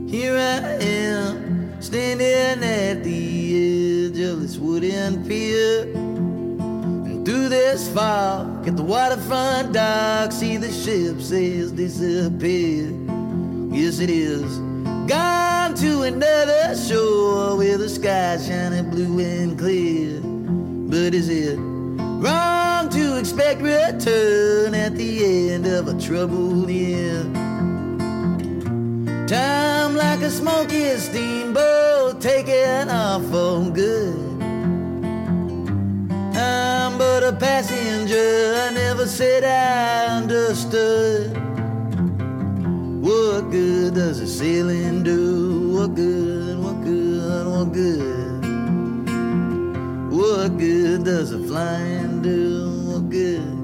Here 0.08 0.36
I 0.36 0.78
am, 0.84 1.82
standing 1.82 2.64
at 2.64 3.04
the 3.04 4.10
edge 4.10 4.20
of 4.20 4.42
this 4.42 4.58
wooden 4.58 5.26
pier. 5.28 6.15
Through 7.26 7.50
this 7.50 7.90
fog, 7.90 8.68
at 8.68 8.78
the 8.78 8.84
waterfront 8.84 9.74
dock, 9.74 10.32
see 10.32 10.58
the 10.58 10.72
ship 10.72 11.20
sails 11.20 11.72
disappear. 11.72 12.92
Yes, 13.72 13.98
it 13.98 14.12
is 14.12 14.60
gone 15.08 15.74
to 15.74 16.04
another 16.04 16.76
shore 16.76 17.58
where 17.58 17.80
the 17.80 17.90
sky 17.90 18.38
shining 18.38 18.92
blue 18.92 19.20
and 19.22 19.58
clear. 19.58 20.22
But 20.22 21.16
is 21.16 21.28
it 21.28 21.58
wrong 21.58 22.90
to 22.90 23.18
expect 23.18 23.60
return 23.60 24.76
at 24.76 24.94
the 24.94 25.52
end 25.52 25.66
of 25.66 25.88
a 25.88 26.00
troubled 26.00 26.70
year? 26.70 27.24
Time 29.26 29.96
like 29.96 30.22
a 30.22 30.30
smoky 30.30 30.96
steamboat 30.98 32.22
taking 32.22 32.88
off 32.88 33.24
for 33.32 33.68
good. 33.72 34.25
A 37.26 37.34
passenger, 37.34 38.54
I 38.56 38.70
never 38.72 39.08
said 39.08 39.44
I 39.44 40.18
understood. 40.18 41.36
What 43.02 43.50
good 43.50 43.96
does 43.96 44.20
a 44.20 44.28
sailing 44.28 45.02
do? 45.02 45.74
What 45.74 45.96
good, 45.96 46.60
what 46.60 46.84
good, 46.84 47.48
what 47.48 47.74
good? 47.74 48.46
What 50.12 50.58
good 50.60 51.04
does 51.04 51.32
a 51.32 51.40
flying 51.48 52.22
do? 52.22 52.70
What 52.92 53.10
good? 53.10 53.56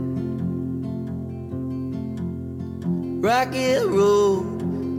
Rocket 3.24 3.86
road, 3.86 4.44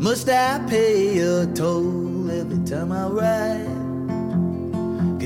must 0.00 0.28
I 0.28 0.64
pay 0.68 1.18
a 1.18 1.46
toll 1.46 2.30
every 2.30 2.64
time 2.64 2.92
I 2.92 3.08
ride? 3.08 3.71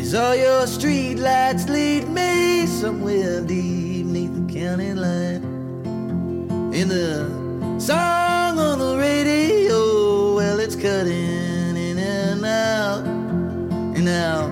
Cause 0.06 0.14
all 0.14 0.36
your 0.36 0.68
street 0.68 1.16
lights 1.16 1.68
lead 1.68 2.08
me 2.08 2.64
somewhere 2.66 3.40
deep 3.40 4.06
neath 4.06 4.32
the 4.36 4.52
county 4.54 4.94
line. 4.94 5.42
In 6.72 6.86
the 6.86 7.28
song 7.80 8.56
on 8.56 8.78
the 8.78 8.96
radio, 8.96 10.36
well, 10.36 10.60
it's 10.60 10.76
cutting 10.76 11.76
in 11.76 11.98
and 11.98 12.46
out. 12.46 13.04
And 13.04 14.04
now, 14.04 14.46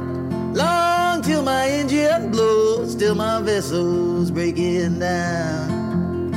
long 0.54 1.22
till 1.22 1.44
my 1.44 1.68
engine 1.68 2.32
blows, 2.32 2.96
till 2.96 3.14
my 3.14 3.40
vessel's 3.40 4.32
breaking 4.32 4.98
down. 4.98 6.32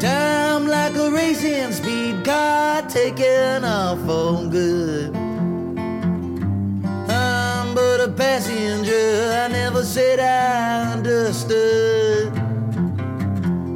Time 0.00 0.66
like 0.66 0.96
a 0.96 1.12
racing 1.12 1.70
speed 1.70 2.24
car 2.24 2.82
taking 2.88 3.62
off 3.62 4.04
for 4.04 4.48
good. 4.48 5.23
Passenger, 8.16 9.42
I 9.44 9.48
never 9.48 9.84
said 9.84 10.20
I 10.20 10.92
understood. 10.92 12.32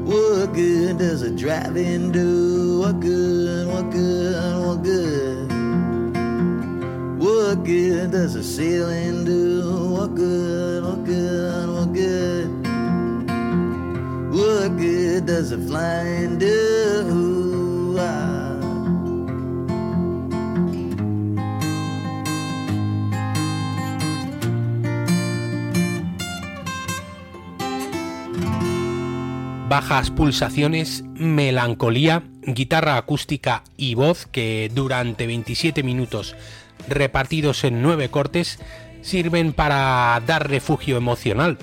What 0.07 0.53
good 0.55 0.99
does 0.99 1.23
a 1.23 1.31
driving 1.31 2.13
do? 2.13 2.79
What 2.79 3.01
good, 3.01 3.67
what 3.67 3.91
good, 3.91 4.67
what 4.67 4.83
good? 4.85 5.51
What 7.19 7.65
good 7.65 8.13
does 8.13 8.37
a 8.37 8.45
sailing 8.45 9.25
do? 9.25 9.91
What 9.91 10.15
good, 10.15 10.85
what 10.85 11.05
good, 11.05 11.69
what 11.75 11.93
good? 11.93 12.49
What 14.33 14.77
good 14.79 15.27
does 15.27 15.51
a 15.51 15.59
flying 15.59 16.39
do? 16.39 17.28
Bajas 29.69 30.11
pulsaciones, 30.11 31.05
melancolía, 31.15 32.23
guitarra 32.43 32.97
acústica 32.97 33.65
y 33.77 33.95
voz 33.95 34.27
que 34.27 34.71
durante 34.75 35.27
27 35.27 35.83
minutos 35.83 36.35
repartidos 36.89 37.65
en 37.65 37.83
nueve 37.83 38.09
cortes 38.09 38.59
sirven 39.03 39.53
para 39.53 40.23
dar 40.27 40.49
refugio 40.49 40.97
emocional. 40.97 41.59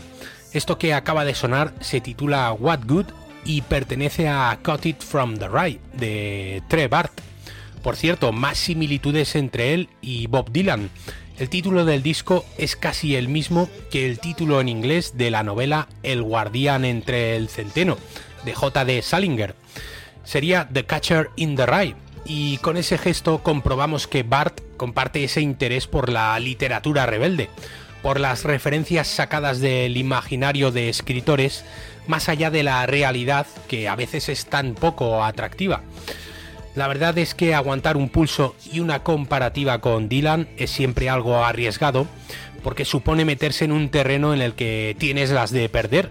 Esto 0.54 0.78
que 0.78 0.94
acaba 0.94 1.26
de 1.26 1.34
sonar 1.34 1.74
se 1.82 2.00
titula 2.00 2.54
What 2.54 2.82
Good 2.86 3.08
y 3.44 3.62
pertenece 3.62 4.30
a 4.30 4.60
Cut 4.64 4.86
It 4.86 5.02
From 5.02 5.38
The 5.38 5.48
Right 5.50 5.82
de 5.94 6.62
Trey 6.68 6.88
Bart. 6.88 7.12
Por 7.82 7.96
cierto, 7.96 8.32
más 8.32 8.60
similitudes 8.60 9.36
entre 9.36 9.74
él 9.74 9.90
y 10.02 10.28
Bob 10.28 10.52
Dylan. 10.52 10.92
El 11.38 11.50
título 11.50 11.84
del 11.84 12.02
disco 12.02 12.46
es 12.58 12.78
casi 12.78 13.18
el 13.18 13.28
mismo 13.28 13.70
que 13.92 14.06
el 14.06 14.20
título 14.20 14.62
en 14.62 14.70
inglés 14.70 15.18
de 15.18 15.32
la 15.32 15.44
novela 15.44 15.90
El 16.02 16.24
guardián 16.24 16.86
entre 16.86 17.36
el 17.36 17.50
centeno, 17.50 17.98
de 18.46 18.54
J.D. 18.54 19.02
Salinger. 19.02 19.54
Sería 20.24 20.70
The 20.72 20.86
Catcher 20.86 21.32
in 21.36 21.58
the 21.58 21.66
Rye, 21.66 21.96
y 22.24 22.58
con 22.60 22.78
ese 22.78 22.98
gesto 22.98 23.44
comprobamos 23.44 24.08
que 24.08 24.24
Bart 24.24 24.62
comparte 24.78 25.26
ese 25.26 25.42
interés 25.42 25.88
por 25.88 26.08
la 26.08 26.40
literatura 26.40 27.06
rebelde, 27.06 27.50
por 28.02 28.22
las 28.22 28.46
referencias 28.46 29.10
sacadas 29.10 29.60
del 29.60 29.98
imaginario 29.98 30.72
de 30.72 30.88
escritores, 30.88 31.66
más 32.08 32.30
allá 32.30 32.50
de 32.50 32.64
la 32.64 32.86
realidad 32.86 33.46
que 33.68 33.90
a 33.90 33.96
veces 33.98 34.30
es 34.30 34.46
tan 34.46 34.74
poco 34.74 35.22
atractiva. 35.22 35.82
La 36.76 36.90
verdad 36.90 37.18
es 37.18 37.34
que 37.34 37.56
aguantar 37.56 37.96
un 37.96 38.10
pulso 38.10 38.54
y 38.72 38.82
una 38.82 39.02
comparativa 39.02 39.80
con 39.80 40.10
Dylan 40.10 40.50
es 40.58 40.72
siempre 40.72 41.10
algo 41.10 41.44
arriesgado, 41.46 42.06
porque 42.64 42.84
supone 42.84 43.24
meterse 43.24 43.64
en 43.64 43.72
un 43.72 43.90
terreno 43.90 44.34
en 44.34 44.42
el 44.42 44.56
que 44.56 44.96
tienes 45.00 45.30
las 45.32 45.52
de 45.52 45.70
perder. 45.70 46.10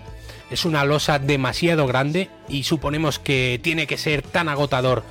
Es 0.50 0.64
una 0.64 0.84
losa 0.86 1.18
demasiado 1.18 1.86
grande 1.86 2.30
y 2.48 2.62
suponemos 2.62 3.18
que 3.18 3.60
tiene 3.62 3.86
que 3.86 3.98
ser 3.98 4.22
tan 4.22 4.48
agotador 4.48 5.04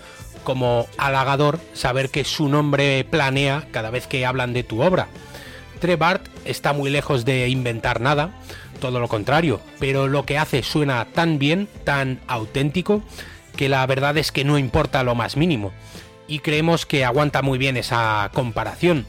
como 0.43 0.87
halagador 0.97 1.59
saber 1.73 2.09
que 2.09 2.23
su 2.23 2.49
nombre 2.49 3.05
planea 3.09 3.67
cada 3.71 3.91
vez 3.91 4.07
que 4.07 4.25
hablan 4.25 4.53
de 4.53 4.63
tu 4.63 4.81
obra. 4.81 5.07
Trebart 5.79 6.25
está 6.45 6.73
muy 6.73 6.89
lejos 6.89 7.25
de 7.25 7.47
inventar 7.49 8.01
nada, 8.01 8.31
todo 8.79 8.99
lo 8.99 9.07
contrario, 9.07 9.61
pero 9.79 10.07
lo 10.07 10.25
que 10.25 10.37
hace 10.37 10.63
suena 10.63 11.05
tan 11.05 11.39
bien, 11.39 11.67
tan 11.83 12.19
auténtico, 12.27 13.03
que 13.55 13.69
la 13.69 13.85
verdad 13.85 14.17
es 14.17 14.31
que 14.31 14.43
no 14.43 14.57
importa 14.57 15.03
lo 15.03 15.15
más 15.15 15.37
mínimo, 15.37 15.71
y 16.27 16.39
creemos 16.39 16.85
que 16.85 17.05
aguanta 17.05 17.41
muy 17.41 17.57
bien 17.57 17.77
esa 17.77 18.29
comparación. 18.33 19.05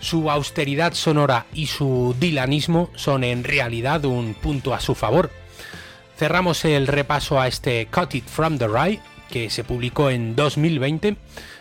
Su 0.00 0.30
austeridad 0.30 0.94
sonora 0.94 1.46
y 1.52 1.66
su 1.66 2.16
dilanismo 2.18 2.90
son 2.94 3.22
en 3.22 3.44
realidad 3.44 4.04
un 4.04 4.34
punto 4.34 4.72
a 4.74 4.80
su 4.80 4.94
favor. 4.94 5.30
Cerramos 6.16 6.64
el 6.64 6.86
repaso 6.86 7.40
a 7.40 7.48
este 7.48 7.86
Cut 7.86 8.14
It 8.14 8.26
From 8.26 8.58
The 8.58 8.68
Right, 8.68 9.00
que 9.30 9.50
se 9.50 9.64
publicó 9.64 10.10
en 10.10 10.34
2020, 10.36 11.16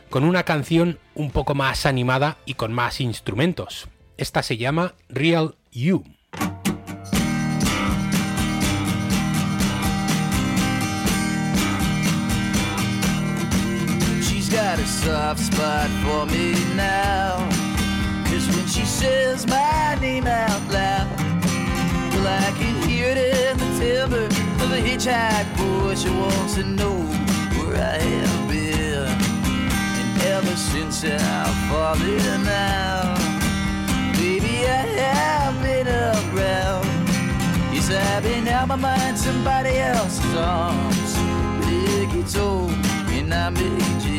con 0.10 0.24
una 0.24 0.44
canción 0.44 1.00
un 1.16 1.32
poco 1.32 1.54
más 1.54 1.86
animada 1.86 2.38
y 2.46 2.56
con 2.56 2.74
más 2.74 3.02
instrumentos. 3.02 3.88
Esta 4.18 4.42
se 4.42 4.58
llama 4.58 4.96
Real 5.10 5.56
You. 5.72 6.04
Got 14.80 14.88
a 14.88 14.92
soft 14.92 15.40
spot 15.40 15.90
for 16.04 16.26
me 16.34 16.54
now. 16.76 17.38
Cause 18.26 18.48
when 18.56 18.66
she 18.68 18.86
says 18.86 19.46
my 19.48 19.98
name 20.00 20.28
out 20.28 20.62
loud, 20.72 21.08
well, 22.14 22.28
I 22.28 22.52
can 22.58 22.88
hear 22.88 23.10
it 23.10 23.18
in 23.18 23.58
the 23.58 23.80
timbre 23.80 24.26
of 24.64 24.72
a 24.72 24.82
hitchhike 24.82 25.48
voice. 25.58 26.04
She 26.04 26.10
wants 26.10 26.56
to 26.56 26.64
know 26.64 26.96
where 27.58 27.76
I 27.76 28.00
have 28.00 28.50
been. 28.50 29.08
And 30.00 30.22
ever 30.24 30.56
since 30.56 31.04
I've 31.04 31.56
fallen 31.70 32.48
out, 32.48 33.18
baby, 34.18 34.66
I 34.66 34.86
have 35.04 35.62
been 35.62 35.88
around. 35.88 36.86
Yes, 37.74 37.90
I've 37.92 38.24
been 38.24 38.48
out 38.48 38.68
my 38.70 38.76
mind, 38.76 39.18
somebody 39.18 39.78
else's 39.78 40.36
arms. 40.36 41.18
Big 41.66 42.16
it's 42.16 42.38
old, 42.38 42.72
and 43.10 43.34
I'm 43.34 43.58
aging. 43.58 44.19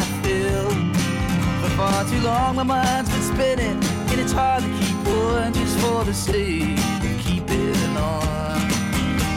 too 2.11 2.19
long, 2.21 2.55
my 2.57 2.63
mind's 2.63 3.09
been 3.09 3.21
spinning, 3.21 3.79
and 4.09 4.19
it's 4.19 4.33
hard 4.33 4.63
to 4.63 4.69
keep 4.79 4.97
one 5.07 5.53
just 5.53 5.77
for 5.79 6.03
the 6.03 6.13
sake 6.13 6.77
of 6.77 7.17
keeping 7.25 7.95
on. 7.95 8.59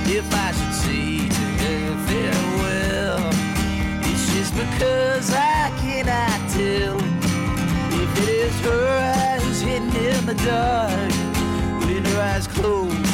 If 0.06 0.26
I 0.34 0.50
should 0.56 0.74
see 0.82 1.28
to 1.28 1.44
her 1.62 1.96
farewell, 2.08 3.30
it's 4.10 4.26
just 4.34 4.52
because 4.54 5.32
I 5.32 5.70
cannot 5.82 6.40
tell 6.50 6.96
if 8.02 8.10
it 8.22 8.28
is 8.28 8.60
her 8.66 8.88
eyes 9.14 9.60
hidden 9.60 9.94
in 9.94 10.26
the 10.26 10.34
dark. 10.44 11.12
When 11.86 12.04
her 12.04 12.20
eyes 12.22 12.46
closed, 12.48 13.13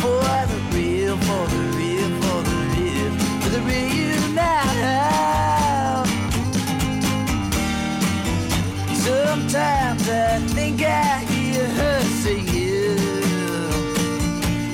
for 0.00 0.22
the 0.52 0.60
real, 0.74 1.16
for 1.28 1.44
the 1.54 1.62
real, 1.78 2.10
for 2.22 2.40
the 2.48 2.56
real, 2.74 3.12
for 3.42 3.50
the 3.56 3.62
real 3.70 4.22
now. 4.34 6.04
Sometimes 9.06 10.08
I 10.08 10.38
think 10.54 10.82
I 10.82 11.18
hear 11.32 11.66
her 11.80 12.00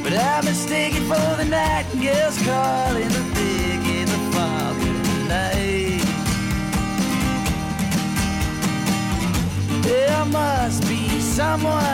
but 0.02 0.12
I'm 0.14 0.44
mistaken 0.44 1.02
for 1.02 1.36
the 1.36 1.44
nightingales 1.44 2.38
calling 2.44 3.08
the 3.08 3.24
thick 3.34 3.84
in 3.98 4.06
the. 4.06 4.26
There 9.82 10.24
must 10.26 10.82
be 10.88 11.20
someone 11.20 11.85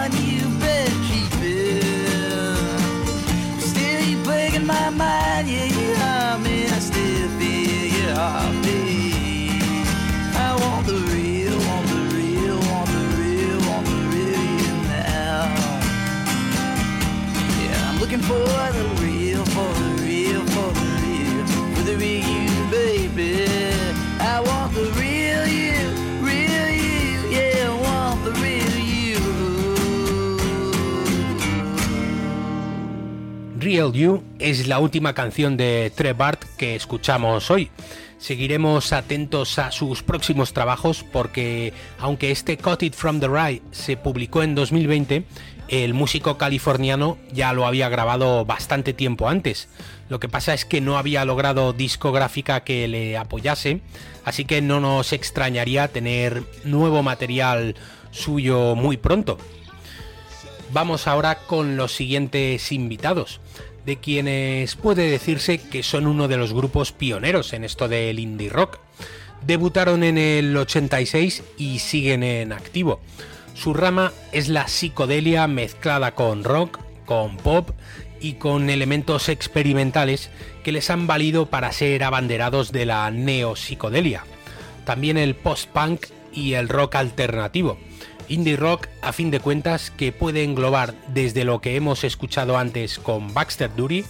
Real 33.72 33.92
You 33.92 34.22
es 34.38 34.66
la 34.66 34.80
última 34.80 35.14
canción 35.14 35.56
de 35.56 35.90
Trevart 35.94 36.42
que 36.58 36.74
escuchamos 36.74 37.50
hoy. 37.50 37.70
Seguiremos 38.18 38.92
atentos 38.92 39.58
a 39.58 39.70
sus 39.72 40.02
próximos 40.02 40.52
trabajos 40.52 41.04
porque 41.10 41.72
aunque 41.98 42.32
este 42.32 42.58
Cut 42.58 42.82
It 42.82 42.94
From 42.94 43.18
The 43.18 43.28
Rye 43.28 43.62
se 43.70 43.96
publicó 43.96 44.42
en 44.42 44.54
2020, 44.54 45.24
el 45.72 45.94
músico 45.94 46.36
californiano 46.36 47.16
ya 47.32 47.54
lo 47.54 47.66
había 47.66 47.88
grabado 47.88 48.44
bastante 48.44 48.92
tiempo 48.92 49.30
antes. 49.30 49.70
Lo 50.10 50.20
que 50.20 50.28
pasa 50.28 50.52
es 50.52 50.66
que 50.66 50.82
no 50.82 50.98
había 50.98 51.24
logrado 51.24 51.72
discográfica 51.72 52.62
que 52.62 52.86
le 52.88 53.16
apoyase, 53.16 53.80
así 54.22 54.44
que 54.44 54.60
no 54.60 54.80
nos 54.80 55.14
extrañaría 55.14 55.88
tener 55.88 56.42
nuevo 56.64 57.02
material 57.02 57.74
suyo 58.10 58.74
muy 58.76 58.98
pronto. 58.98 59.38
Vamos 60.74 61.06
ahora 61.06 61.38
con 61.46 61.78
los 61.78 61.96
siguientes 61.96 62.70
invitados 62.70 63.40
de 63.86 63.96
quienes 63.96 64.76
puede 64.76 65.10
decirse 65.10 65.56
que 65.56 65.82
son 65.82 66.06
uno 66.06 66.28
de 66.28 66.36
los 66.36 66.52
grupos 66.52 66.92
pioneros 66.92 67.54
en 67.54 67.64
esto 67.64 67.88
del 67.88 68.18
indie 68.18 68.50
rock. 68.50 68.78
Debutaron 69.46 70.04
en 70.04 70.18
el 70.18 70.54
86 70.54 71.42
y 71.56 71.78
siguen 71.78 72.22
en 72.22 72.52
activo. 72.52 73.00
Su 73.54 73.74
rama 73.74 74.12
es 74.32 74.48
la 74.48 74.68
psicodelia 74.68 75.46
mezclada 75.46 76.14
con 76.14 76.44
rock, 76.44 76.78
con 77.04 77.36
pop 77.36 77.70
y 78.20 78.34
con 78.34 78.70
elementos 78.70 79.28
experimentales 79.28 80.30
que 80.62 80.72
les 80.72 80.90
han 80.90 81.06
valido 81.06 81.46
para 81.46 81.72
ser 81.72 82.04
abanderados 82.04 82.72
de 82.72 82.86
la 82.86 83.10
neopsicodelia. 83.10 84.24
También 84.84 85.16
el 85.16 85.34
post-punk 85.34 86.06
y 86.32 86.54
el 86.54 86.68
rock 86.68 86.96
alternativo 86.96 87.78
indie 88.28 88.56
rock 88.56 88.88
a 89.02 89.12
fin 89.12 89.30
de 89.30 89.40
cuentas 89.40 89.90
que 89.90 90.12
puede 90.12 90.44
englobar 90.44 90.94
desde 91.08 91.44
lo 91.44 91.60
que 91.60 91.76
hemos 91.76 92.02
escuchado 92.04 92.56
antes 92.56 92.98
con 92.98 93.34
Baxter 93.34 93.70
Dury 93.76 94.04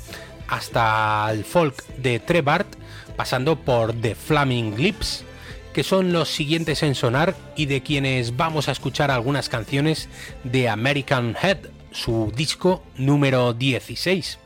hasta 0.48 1.28
el 1.31 1.44
folk 1.44 1.85
de 1.96 2.20
Trebart, 2.20 2.68
pasando 3.16 3.57
por 3.57 3.94
The 3.94 4.14
Flaming 4.14 4.76
Lips, 4.76 5.24
que 5.72 5.82
son 5.82 6.12
los 6.12 6.28
siguientes 6.28 6.82
en 6.82 6.94
sonar 6.94 7.35
y 7.56 7.66
de 7.66 7.82
quienes 7.82 8.37
vamos 8.37 8.68
a 8.68 8.72
escuchar 8.72 9.11
algunas 9.11 9.48
canciones 9.48 10.08
de 10.44 10.68
American 10.68 11.37
Head, 11.40 11.58
su 11.90 12.32
disco 12.35 12.82
número 12.96 13.52
16. 13.54 14.38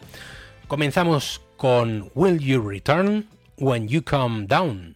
Comenzamos 0.68 1.40
con 1.56 2.10
Will 2.14 2.38
You 2.38 2.68
Return 2.68 3.28
When 3.58 3.88
You 3.88 4.02
Come 4.02 4.46
Down. 4.46 4.95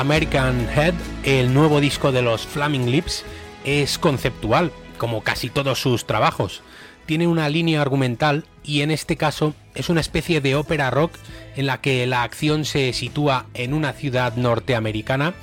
American 0.00 0.66
Head, 0.74 0.94
el 1.24 1.52
nuevo 1.52 1.78
disco 1.78 2.10
de 2.10 2.22
los 2.22 2.46
Flaming 2.46 2.90
Lips, 2.90 3.22
es 3.66 3.98
conceptual, 3.98 4.72
como 4.96 5.22
casi 5.22 5.50
todos 5.50 5.78
sus 5.78 6.06
trabajos. 6.06 6.62
Tiene 7.04 7.26
una 7.26 7.50
línea 7.50 7.82
argumental 7.82 8.46
y 8.64 8.80
en 8.80 8.92
este 8.92 9.18
caso 9.18 9.52
es 9.74 9.90
una 9.90 10.00
especie 10.00 10.40
de 10.40 10.54
ópera 10.54 10.90
rock 10.90 11.12
en 11.54 11.66
la 11.66 11.82
que 11.82 12.06
la 12.06 12.22
acción 12.22 12.64
se 12.64 12.94
sitúa 12.94 13.44
en 13.52 13.74
una 13.74 13.92
ciudad 13.92 14.36
norteamericana 14.36 15.34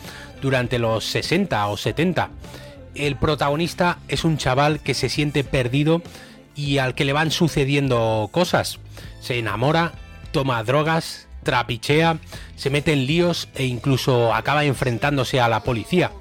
durante 0.42 0.80
los 0.80 1.06
60 1.06 1.68
o 1.68 1.78
70. 1.78 2.32
El 2.96 3.16
protagonista 3.16 4.00
es 4.08 4.24
un 4.24 4.38
chaval 4.38 4.80
que 4.80 4.96
se 4.96 5.10
siente 5.10 5.44
perdido 5.44 6.02
y 6.56 6.80
al 6.80 6.96
que 6.96 7.06
le 7.06 7.14
van 7.14 7.30
sucediendo 7.30 8.28
cosas. 8.32 8.80
Se 9.22 9.38
enamora, 9.38 9.94
toma 10.32 10.64
drogas, 10.64 11.28
trapichea, 11.44 12.18
se 12.58 12.70
mete 12.70 12.92
en 12.92 13.06
líos 13.06 13.48
e 13.56 13.66
incluso 13.66 14.34
acaba 14.34 14.66
enfrentándose 14.66 15.40
a 15.40 15.48
la 15.48 15.64
policía. 15.64 16.12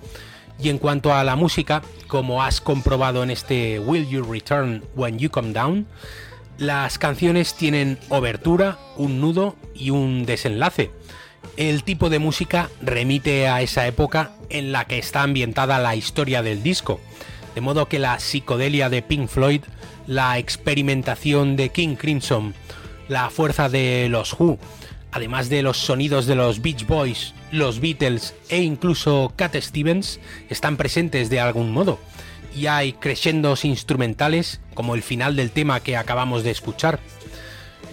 Y 0.63 0.69
en 0.69 0.79
cuanto 0.79 1.13
a 1.13 1.25
la 1.25 1.35
música, 1.35 1.83
como 2.07 2.43
has 2.43 2.61
comprobado 2.61 3.23
en 3.23 3.31
este 3.31 3.81
Will 3.81 4.09
You 4.09 4.23
Return 4.23 4.85
When 4.95 5.19
You 5.19 5.31
Come 5.31 5.53
Down, 5.53 5.87
las 6.59 6.99
canciones 6.99 7.55
tienen 7.55 7.99
obertura, 8.09 8.79
un 8.97 9.21
nudo 9.21 9.57
y 9.75 9.91
un 9.91 10.25
desenlace. 10.25 10.91
El 11.57 11.85
tipo 11.85 12.11
de 12.11 12.19
música 12.19 12.71
remite 12.81 13.49
a 13.49 13.63
esa 13.63 13.87
época 13.87 14.33
en 14.49 14.73
la 14.73 14.87
que 14.87 14.99
está 14.99 15.23
ambientada 15.23 15.79
la 15.79 15.97
historia 15.97 16.43
del 16.43 16.63
disco, 16.63 17.01
de 17.55 17.61
modo 17.61 17.89
que 17.89 17.99
la 17.99 18.19
psicodelia 18.21 18.89
de 18.89 19.03
Pink 19.03 19.29
Floyd, 19.29 19.63
la 20.07 20.39
experimentación 20.39 21.57
de 21.57 21.71
King 21.71 21.97
Crimson, 21.97 22.55
la 23.09 23.31
fuerza 23.31 23.69
de 23.69 24.09
los 24.11 24.33
Who, 24.39 24.59
además 25.17 25.49
de 25.49 25.63
los 25.63 25.79
sonidos 25.79 26.27
de 26.27 26.35
los 26.35 26.61
Beach 26.61 26.87
Boys, 26.87 27.33
los 27.51 27.81
Beatles 27.81 28.35
e 28.51 28.61
incluso 28.61 29.33
Cat 29.35 29.57
Stevens, 29.57 30.21
están 30.51 30.77
presentes 30.77 31.31
de 31.31 31.41
algún 31.41 31.73
modo. 31.73 31.99
Y 32.55 32.67
hay 32.67 32.93
crescendos 32.93 33.65
instrumentales 33.65 34.61
como 34.75 34.95
el 34.95 35.03
final 35.03 35.35
del 35.35 35.53
tema 35.53 35.81
que 35.81 35.97
acabamos 35.97 36.45
de 36.45 36.51
escuchar. 36.51 37.01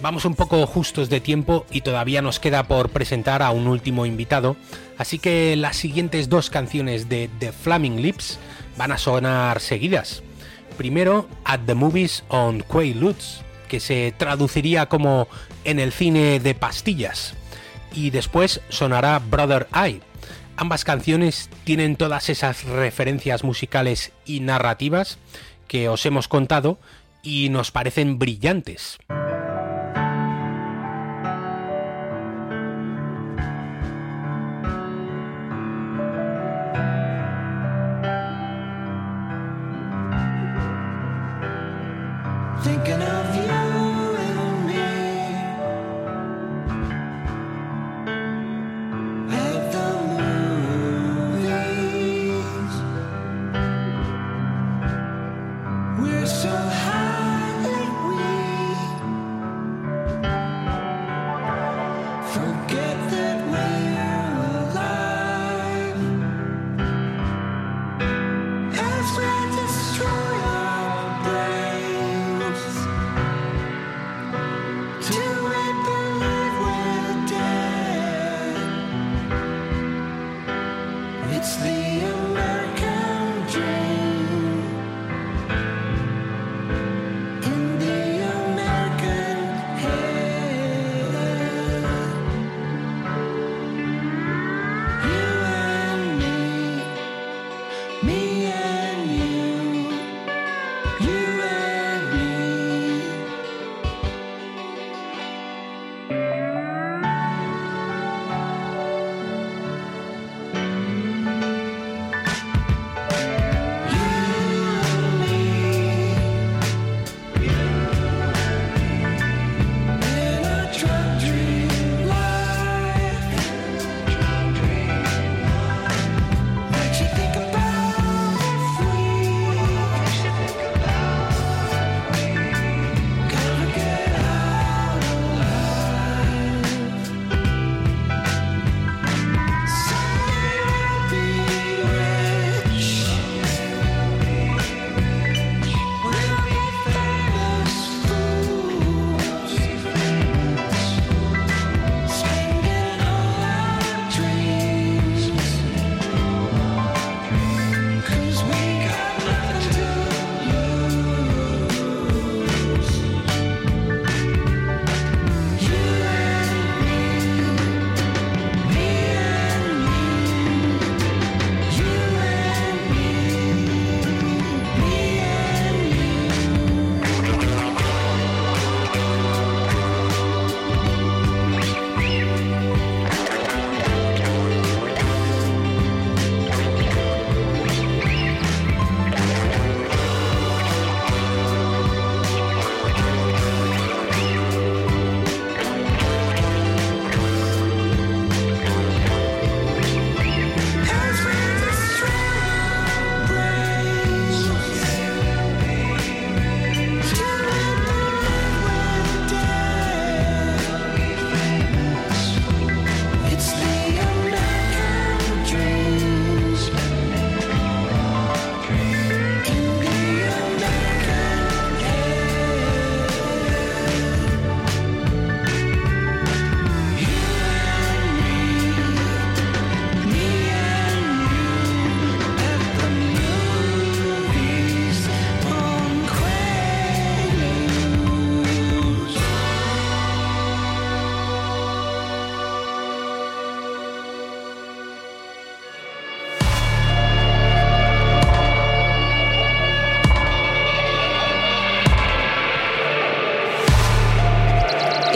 Vamos 0.02 0.26
un 0.26 0.34
poco 0.34 0.66
justos 0.66 1.08
de 1.08 1.20
tiempo 1.20 1.64
y 1.70 1.80
todavía 1.80 2.20
nos 2.20 2.40
queda 2.40 2.64
por 2.64 2.90
presentar 2.90 3.42
a 3.42 3.52
un 3.52 3.68
último 3.68 4.04
invitado, 4.04 4.54
así 4.98 5.18
que 5.18 5.56
las 5.56 5.76
siguientes 5.76 6.28
dos 6.28 6.50
canciones 6.50 7.08
de 7.08 7.30
The 7.38 7.52
Flaming 7.52 8.02
Lips 8.02 8.38
van 8.76 8.92
a 8.92 8.98
sonar 8.98 9.60
seguidas. 9.60 10.22
Primero, 10.76 11.26
At 11.46 11.60
the 11.64 11.74
Movies 11.74 12.22
on 12.28 12.60
Quaaludes, 12.60 13.40
que 13.68 13.80
se 13.80 14.12
traduciría 14.18 14.86
como 14.86 15.26
En 15.64 15.78
el 15.78 15.92
cine 15.92 16.40
de 16.40 16.54
pastillas, 16.54 17.34
y 17.94 18.10
después 18.10 18.60
sonará 18.68 19.18
Brother 19.18 19.66
Eye. 19.74 20.00
Ambas 20.56 20.84
canciones 20.84 21.48
tienen 21.64 21.96
todas 21.96 22.28
esas 22.28 22.64
referencias 22.64 23.44
musicales 23.44 24.12
y 24.24 24.40
narrativas 24.40 25.18
que 25.66 25.88
os 25.88 26.04
hemos 26.06 26.28
contado 26.28 26.78
y 27.22 27.48
nos 27.48 27.70
parecen 27.70 28.18
brillantes. 28.18 28.98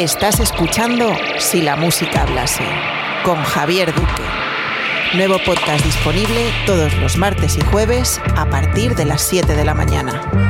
Estás 0.09 0.41
escuchando 0.41 1.13
Si 1.39 1.61
la 1.61 1.77
música 1.77 2.23
hablase 2.23 2.65
con 3.27 3.37
Javier 3.43 3.95
Duque. 3.95 4.23
Nuevo 5.15 5.37
podcast 5.45 5.85
disponible 5.85 6.51
todos 6.65 6.97
los 6.97 7.19
martes 7.19 7.59
y 7.59 7.61
jueves 7.61 8.19
a 8.35 8.49
partir 8.49 8.95
de 8.95 9.05
las 9.05 9.21
7 9.21 9.55
de 9.55 9.65
la 9.67 9.75
mañana. 9.75 10.48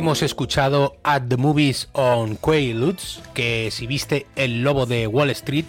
Hemos 0.00 0.22
escuchado 0.22 0.96
At 1.04 1.24
the 1.28 1.36
Movies 1.36 1.90
on 1.92 2.36
Quaaludes, 2.36 3.20
que 3.34 3.68
si 3.70 3.86
viste 3.86 4.26
El 4.34 4.62
Lobo 4.62 4.86
de 4.86 5.06
Wall 5.06 5.28
Street, 5.28 5.66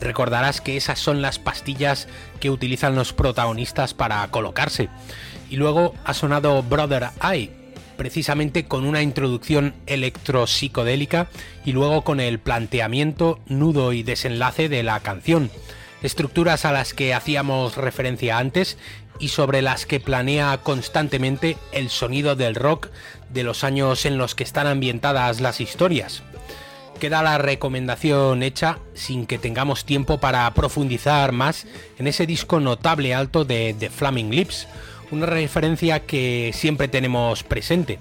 recordarás 0.00 0.60
que 0.60 0.76
esas 0.76 0.98
son 0.98 1.22
las 1.22 1.38
pastillas 1.38 2.08
que 2.40 2.50
utilizan 2.50 2.96
los 2.96 3.12
protagonistas 3.12 3.94
para 3.94 4.26
colocarse. 4.32 4.88
Y 5.48 5.58
luego 5.58 5.94
ha 6.04 6.12
sonado 6.12 6.60
Brother 6.64 7.10
Eye, 7.22 7.52
precisamente 7.96 8.64
con 8.64 8.84
una 8.84 9.00
introducción 9.00 9.74
electro-psicodélica 9.86 11.28
y 11.64 11.70
luego 11.70 12.02
con 12.02 12.18
el 12.18 12.40
planteamiento, 12.40 13.38
nudo 13.46 13.92
y 13.92 14.02
desenlace 14.02 14.68
de 14.68 14.82
la 14.82 14.98
canción, 14.98 15.52
estructuras 16.02 16.64
a 16.64 16.72
las 16.72 16.94
que 16.94 17.14
hacíamos 17.14 17.76
referencia 17.76 18.38
antes 18.38 18.78
y 19.18 19.28
sobre 19.28 19.62
las 19.62 19.86
que 19.86 20.00
planea 20.00 20.58
constantemente 20.62 21.56
el 21.72 21.90
sonido 21.90 22.36
del 22.36 22.54
rock 22.54 22.88
de 23.30 23.42
los 23.42 23.64
años 23.64 24.06
en 24.06 24.18
los 24.18 24.34
que 24.34 24.44
están 24.44 24.66
ambientadas 24.66 25.40
las 25.40 25.60
historias. 25.60 26.22
Queda 27.00 27.22
la 27.22 27.38
recomendación 27.38 28.42
hecha 28.42 28.78
sin 28.94 29.26
que 29.26 29.38
tengamos 29.38 29.84
tiempo 29.84 30.18
para 30.18 30.52
profundizar 30.54 31.30
más 31.32 31.66
en 31.98 32.08
ese 32.08 32.26
disco 32.26 32.58
notable 32.58 33.14
alto 33.14 33.44
de 33.44 33.74
The 33.78 33.90
Flaming 33.90 34.30
Lips, 34.30 34.66
una 35.10 35.26
referencia 35.26 36.00
que 36.00 36.50
siempre 36.52 36.88
tenemos 36.88 37.44
presente. 37.44 38.00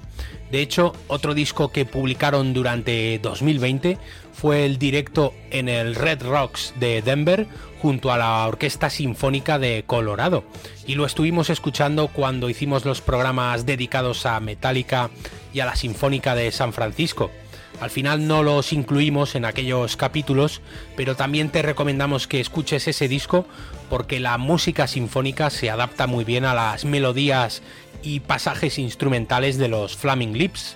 De 0.51 0.61
hecho, 0.61 0.93
otro 1.07 1.33
disco 1.33 1.71
que 1.71 1.85
publicaron 1.85 2.53
durante 2.53 3.19
2020 3.19 3.97
fue 4.33 4.65
el 4.65 4.77
directo 4.77 5.33
en 5.51 5.69
el 5.69 5.93
Red 5.93 6.23
Rocks 6.23 6.73
de 6.79 7.01
Denver 7.01 7.47
junto 7.82 8.11
a 8.11 8.17
la 8.17 8.47
Orquesta 8.47 8.89
Sinfónica 8.89 9.59
de 9.59 9.84
Colorado. 9.86 10.43
Y 10.86 10.95
lo 10.95 11.05
estuvimos 11.05 11.49
escuchando 11.49 12.07
cuando 12.07 12.49
hicimos 12.49 12.86
los 12.86 13.01
programas 13.01 13.65
dedicados 13.65 14.25
a 14.25 14.39
Metallica 14.39 15.09
y 15.53 15.59
a 15.59 15.65
la 15.65 15.75
Sinfónica 15.75 16.36
de 16.36 16.51
San 16.51 16.73
Francisco. 16.73 17.32
Al 17.80 17.91
final 17.91 18.28
no 18.28 18.41
los 18.41 18.73
incluimos 18.73 19.36
en 19.36 19.45
aquellos 19.45 19.97
capítulos, 19.97 20.61
pero 20.95 21.15
también 21.15 21.49
te 21.49 21.61
recomendamos 21.61 22.28
que 22.28 22.39
escuches 22.39 22.88
ese 22.88 23.07
disco 23.07 23.45
porque 23.89 24.19
la 24.19 24.38
música 24.39 24.88
sinfónica 24.88 25.51
se 25.51 25.69
adapta 25.69 26.07
muy 26.07 26.23
bien 26.25 26.43
a 26.45 26.55
las 26.55 26.86
melodías 26.86 27.61
y 28.01 28.21
pasajes 28.21 28.80
instrumentales 28.80 29.57
de 29.57 29.67
los 29.67 29.95
Flaming 29.95 30.38
Lips, 30.38 30.75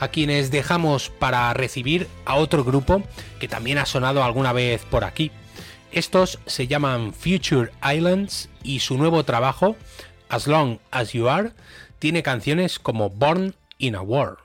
a 0.00 0.08
quienes 0.08 0.50
dejamos 0.50 1.10
para 1.10 1.54
recibir 1.54 2.08
a 2.24 2.34
otro 2.34 2.64
grupo 2.64 3.02
que 3.38 3.46
también 3.46 3.78
ha 3.78 3.86
sonado 3.86 4.24
alguna 4.24 4.52
vez 4.52 4.84
por 4.84 5.04
aquí. 5.04 5.30
Estos 5.92 6.38
se 6.46 6.66
llaman 6.66 7.12
Future 7.12 7.70
Islands 7.84 8.48
y 8.62 8.80
su 8.80 8.96
nuevo 8.96 9.24
trabajo, 9.24 9.76
As 10.30 10.46
Long 10.46 10.78
As 10.90 11.12
You 11.12 11.28
Are, 11.28 11.52
tiene 11.98 12.22
canciones 12.22 12.78
como 12.78 13.10
Born 13.10 13.54
in 13.76 13.96
a 13.96 14.00
War. 14.00 14.38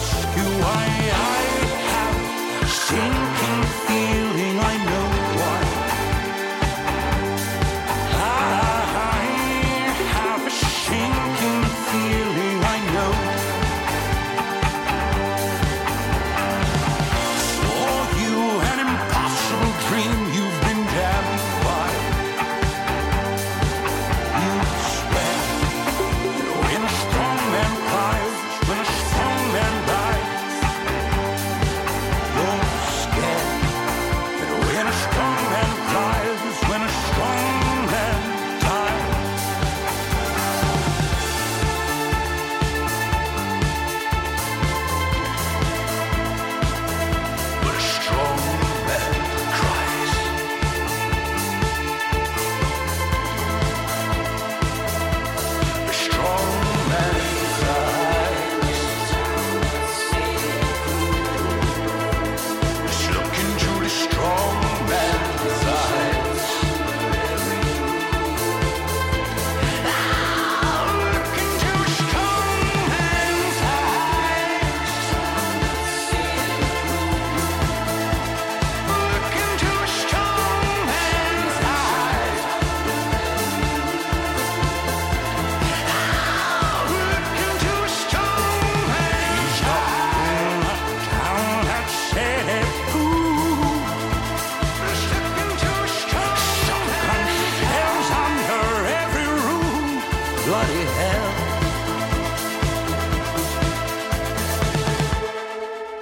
Ask 0.00 0.36
you 0.36 0.44
why 0.62 0.86
I 1.12 1.42
have 1.90 2.62
a 2.62 3.29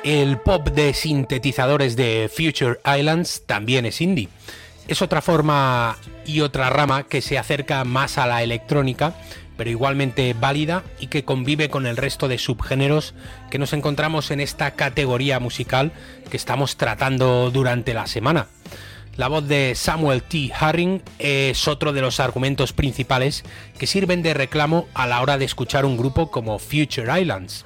El 0.04 0.38
pop 0.38 0.68
de 0.68 0.94
sintetizadores 0.94 1.94
de 1.94 2.30
Future 2.34 2.80
Islands 2.98 3.42
también 3.44 3.84
es 3.84 4.00
indie. 4.00 4.30
Es 4.86 5.02
otra 5.02 5.20
forma 5.20 5.98
y 6.24 6.40
otra 6.40 6.70
rama 6.70 7.02
que 7.02 7.20
se 7.20 7.36
acerca 7.36 7.84
más 7.84 8.16
a 8.16 8.26
la 8.26 8.42
electrónica, 8.42 9.12
pero 9.58 9.68
igualmente 9.68 10.32
válida 10.32 10.82
y 10.98 11.08
que 11.08 11.26
convive 11.26 11.68
con 11.68 11.86
el 11.86 11.98
resto 11.98 12.26
de 12.26 12.38
subgéneros 12.38 13.14
que 13.50 13.58
nos 13.58 13.74
encontramos 13.74 14.30
en 14.30 14.40
esta 14.40 14.70
categoría 14.70 15.40
musical 15.40 15.92
que 16.30 16.38
estamos 16.38 16.78
tratando 16.78 17.50
durante 17.50 17.92
la 17.92 18.06
semana. 18.06 18.46
La 19.18 19.26
voz 19.26 19.48
de 19.48 19.74
Samuel 19.74 20.22
T. 20.22 20.52
Herring 20.60 21.02
es 21.18 21.66
otro 21.66 21.92
de 21.92 22.00
los 22.00 22.20
argumentos 22.20 22.72
principales 22.72 23.42
que 23.76 23.88
sirven 23.88 24.22
de 24.22 24.32
reclamo 24.32 24.86
a 24.94 25.08
la 25.08 25.20
hora 25.20 25.38
de 25.38 25.44
escuchar 25.44 25.84
un 25.84 25.96
grupo 25.96 26.30
como 26.30 26.60
Future 26.60 27.20
Islands. 27.20 27.64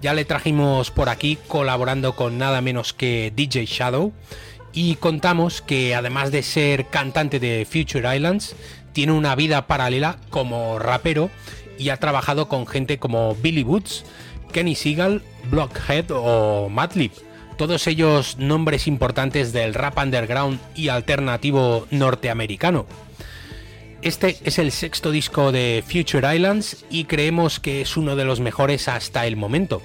Ya 0.00 0.14
le 0.14 0.24
trajimos 0.24 0.90
por 0.90 1.10
aquí 1.10 1.36
colaborando 1.46 2.16
con 2.16 2.38
nada 2.38 2.62
menos 2.62 2.94
que 2.94 3.34
DJ 3.36 3.66
Shadow 3.66 4.14
y 4.72 4.94
contamos 4.94 5.60
que 5.60 5.94
además 5.94 6.32
de 6.32 6.42
ser 6.42 6.86
cantante 6.86 7.38
de 7.38 7.66
Future 7.70 8.16
Islands, 8.16 8.56
tiene 8.94 9.12
una 9.12 9.34
vida 9.34 9.66
paralela 9.66 10.16
como 10.30 10.78
rapero 10.78 11.28
y 11.78 11.90
ha 11.90 11.98
trabajado 11.98 12.48
con 12.48 12.66
gente 12.66 12.98
como 12.98 13.34
Billy 13.34 13.62
Woods, 13.62 14.06
Kenny 14.54 14.74
Seagal, 14.74 15.20
Blockhead 15.50 16.06
o 16.12 16.70
Madlib 16.70 17.12
todos 17.56 17.86
ellos 17.86 18.36
nombres 18.38 18.86
importantes 18.86 19.52
del 19.52 19.74
rap 19.74 19.98
underground 19.98 20.60
y 20.74 20.88
alternativo 20.88 21.86
norteamericano. 21.90 22.86
Este 24.02 24.36
es 24.44 24.58
el 24.58 24.70
sexto 24.70 25.10
disco 25.10 25.50
de 25.50 25.82
Future 25.86 26.36
Islands 26.36 26.84
y 26.90 27.04
creemos 27.04 27.58
que 27.58 27.80
es 27.80 27.96
uno 27.96 28.16
de 28.16 28.26
los 28.26 28.38
mejores 28.38 28.86
hasta 28.88 29.26
el 29.26 29.36
momento, 29.36 29.80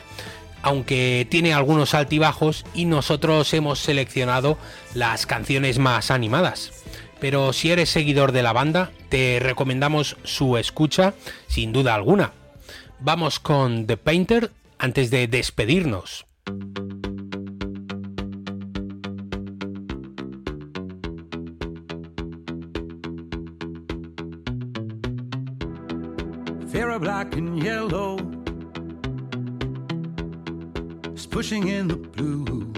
aunque 0.61 1.25
tiene 1.29 1.53
algunos 1.53 1.93
altibajos 1.93 2.65
y 2.73 2.83
nosotros 2.83 3.53
hemos 3.53 3.79
seleccionado 3.79 4.57
las 4.93 5.25
canciones 5.25 5.79
más 5.79 6.11
animadas. 6.11 6.73
Pero 7.21 7.53
si 7.53 7.71
eres 7.71 7.89
seguidor 7.89 8.31
de 8.33 8.43
la 8.43 8.53
banda, 8.53 8.91
te 9.07 9.39
recomendamos 9.41 10.17
su 10.23 10.57
escucha 10.57 11.13
sin 11.47 11.71
duda 11.71 11.95
alguna. 11.95 12.33
Vamos 12.99 13.39
con 13.39 13.87
The 13.87 13.95
Painter 13.95 14.51
antes 14.77 15.11
de 15.11 15.27
despedirnos. 15.27 16.25
Black 26.99 27.33
and 27.37 27.63
yellow 27.63 28.17
is 31.13 31.25
pushing 31.25 31.69
in 31.69 31.87
the 31.87 31.95
blue. 31.95 32.73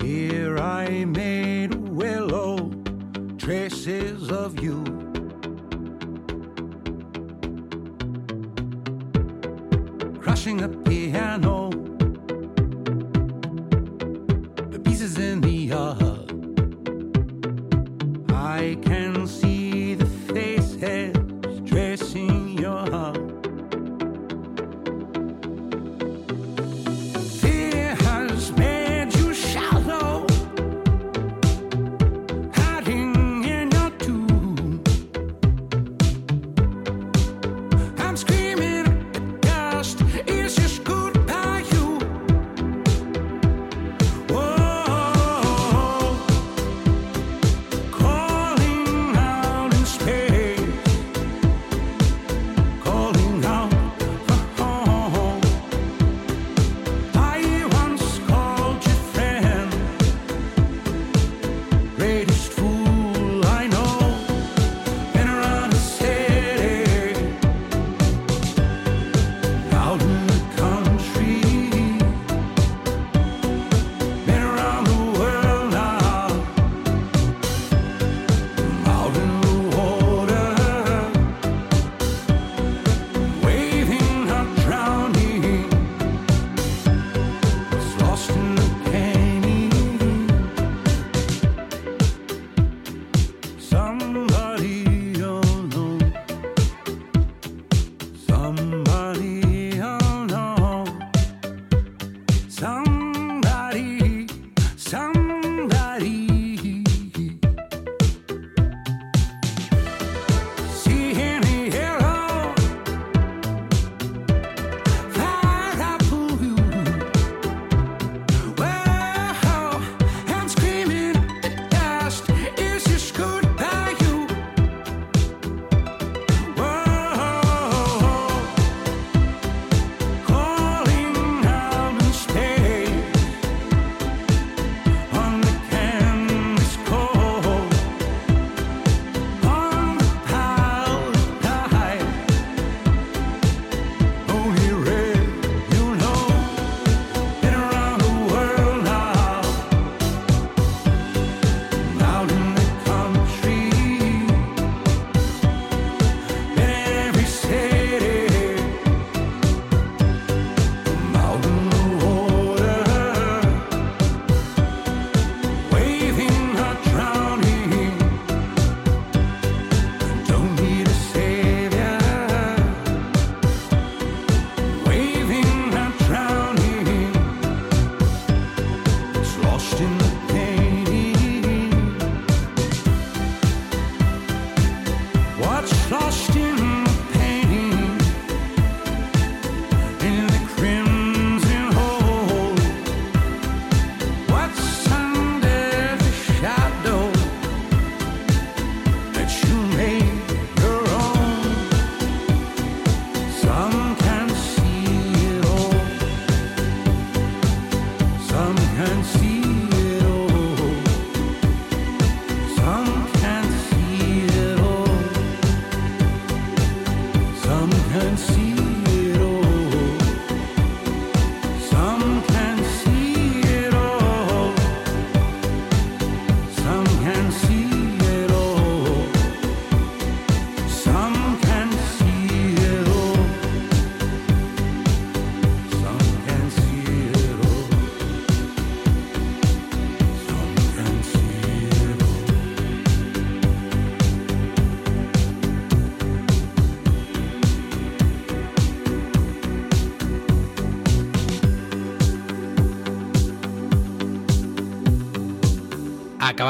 Here 0.00 0.56
I 0.58 1.04
made 1.04 1.74
willow 1.74 2.70
traces 3.36 4.30
of 4.30 4.58
you. 4.62 4.82
Crushing 10.18 10.62
a 10.62 10.68
piano, 10.68 11.70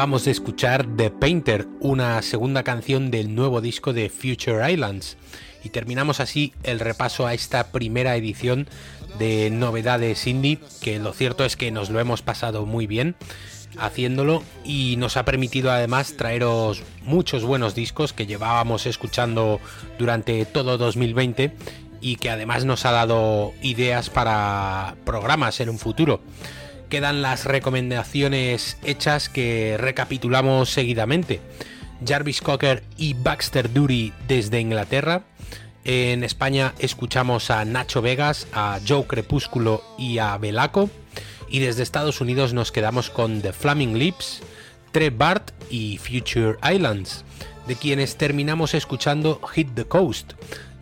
Acabamos 0.04 0.26
de 0.26 0.32
escuchar 0.32 0.86
The 0.98 1.08
Painter, 1.08 1.66
una 1.80 2.20
segunda 2.20 2.62
canción 2.62 3.10
del 3.10 3.34
nuevo 3.34 3.62
disco 3.62 3.94
de 3.94 4.10
Future 4.10 4.70
Islands. 4.70 5.16
Y 5.64 5.70
terminamos 5.70 6.20
así 6.20 6.52
el 6.62 6.78
repaso 6.78 7.26
a 7.26 7.32
esta 7.32 7.72
primera 7.72 8.14
edición 8.14 8.68
de 9.18 9.48
novedades 9.48 10.26
indie, 10.26 10.58
que 10.82 10.98
lo 10.98 11.14
cierto 11.14 11.46
es 11.46 11.56
que 11.56 11.70
nos 11.70 11.88
lo 11.88 12.00
hemos 12.00 12.20
pasado 12.20 12.66
muy 12.66 12.86
bien 12.86 13.16
haciéndolo 13.78 14.42
y 14.62 14.96
nos 14.98 15.16
ha 15.16 15.24
permitido 15.24 15.72
además 15.72 16.18
traeros 16.18 16.82
muchos 17.04 17.42
buenos 17.42 17.74
discos 17.74 18.12
que 18.12 18.26
llevábamos 18.26 18.84
escuchando 18.84 19.58
durante 19.98 20.44
todo 20.44 20.76
2020 20.76 21.56
y 22.02 22.16
que 22.16 22.28
además 22.28 22.66
nos 22.66 22.84
ha 22.84 22.90
dado 22.90 23.54
ideas 23.62 24.10
para 24.10 24.96
programas 25.06 25.60
en 25.60 25.70
un 25.70 25.78
futuro 25.78 26.20
quedan 26.94 27.22
las 27.22 27.44
recomendaciones 27.44 28.76
hechas 28.84 29.28
que 29.28 29.74
recapitulamos 29.80 30.70
seguidamente. 30.70 31.40
Jarvis 32.06 32.40
Cocker 32.40 32.84
y 32.96 33.14
Baxter 33.14 33.72
Dury 33.72 34.12
desde 34.28 34.60
Inglaterra. 34.60 35.24
En 35.84 36.22
España 36.22 36.72
escuchamos 36.78 37.50
a 37.50 37.64
Nacho 37.64 38.00
Vegas, 38.00 38.46
a 38.52 38.78
Joe 38.86 39.08
Crepúsculo 39.08 39.82
y 39.98 40.18
a 40.18 40.38
Belaco. 40.38 40.88
Y 41.48 41.58
desde 41.58 41.82
Estados 41.82 42.20
Unidos 42.20 42.54
nos 42.54 42.70
quedamos 42.70 43.10
con 43.10 43.42
The 43.42 43.52
Flaming 43.52 43.98
Lips, 43.98 44.42
Trev 44.92 45.16
Bart 45.16 45.50
y 45.68 45.98
Future 45.98 46.58
Islands, 46.62 47.24
de 47.66 47.74
quienes 47.74 48.16
terminamos 48.18 48.72
escuchando 48.72 49.40
Hit 49.52 49.74
the 49.74 49.84
Coast, 49.84 50.34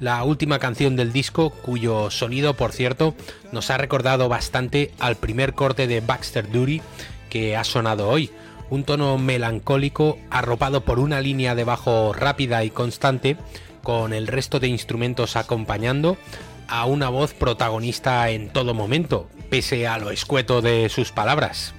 la 0.03 0.24
última 0.24 0.59
canción 0.59 0.96
del 0.96 1.12
disco, 1.12 1.50
cuyo 1.50 2.11
sonido, 2.11 2.55
por 2.55 2.72
cierto, 2.72 3.14
nos 3.53 3.70
ha 3.70 3.76
recordado 3.76 4.28
bastante 4.28 4.90
al 4.98 5.14
primer 5.14 5.55
corte 5.55 5.86
de 5.86 6.00
Baxter 6.00 6.50
Dury 6.50 6.82
que 7.30 7.57
ha 7.57 7.62
sonado 7.62 8.09
hoy. 8.09 8.28
Un 8.68 8.82
tono 8.82 9.16
melancólico 9.16 10.18
arropado 10.28 10.84
por 10.84 10.98
una 10.98 11.20
línea 11.20 11.55
de 11.55 11.62
bajo 11.62 12.12
rápida 12.12 12.64
y 12.64 12.70
constante, 12.70 13.36
con 13.84 14.12
el 14.12 14.26
resto 14.26 14.59
de 14.59 14.66
instrumentos 14.66 15.36
acompañando 15.36 16.16
a 16.66 16.84
una 16.84 17.09
voz 17.09 17.32
protagonista 17.32 18.28
en 18.30 18.53
todo 18.53 18.74
momento, 18.74 19.30
pese 19.50 19.86
a 19.86 19.98
lo 19.98 20.11
escueto 20.11 20.62
de 20.62 20.88
sus 20.88 21.12
palabras. 21.12 21.74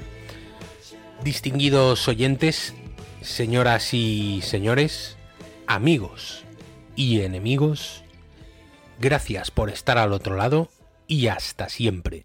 Distinguidos 1.26 2.08
oyentes, 2.08 2.74
señoras 3.20 3.94
y 3.94 4.40
señores, 4.44 5.18
amigos 5.68 6.46
y 6.96 7.20
enemigos, 7.20 8.03
Gracias 9.00 9.52
por 9.52 9.70
estar 9.70 9.98
al 9.98 10.14
otro 10.14 10.36
lado 10.36 10.70
y 11.08 11.28
hasta 11.28 11.70
siempre. 11.70 12.24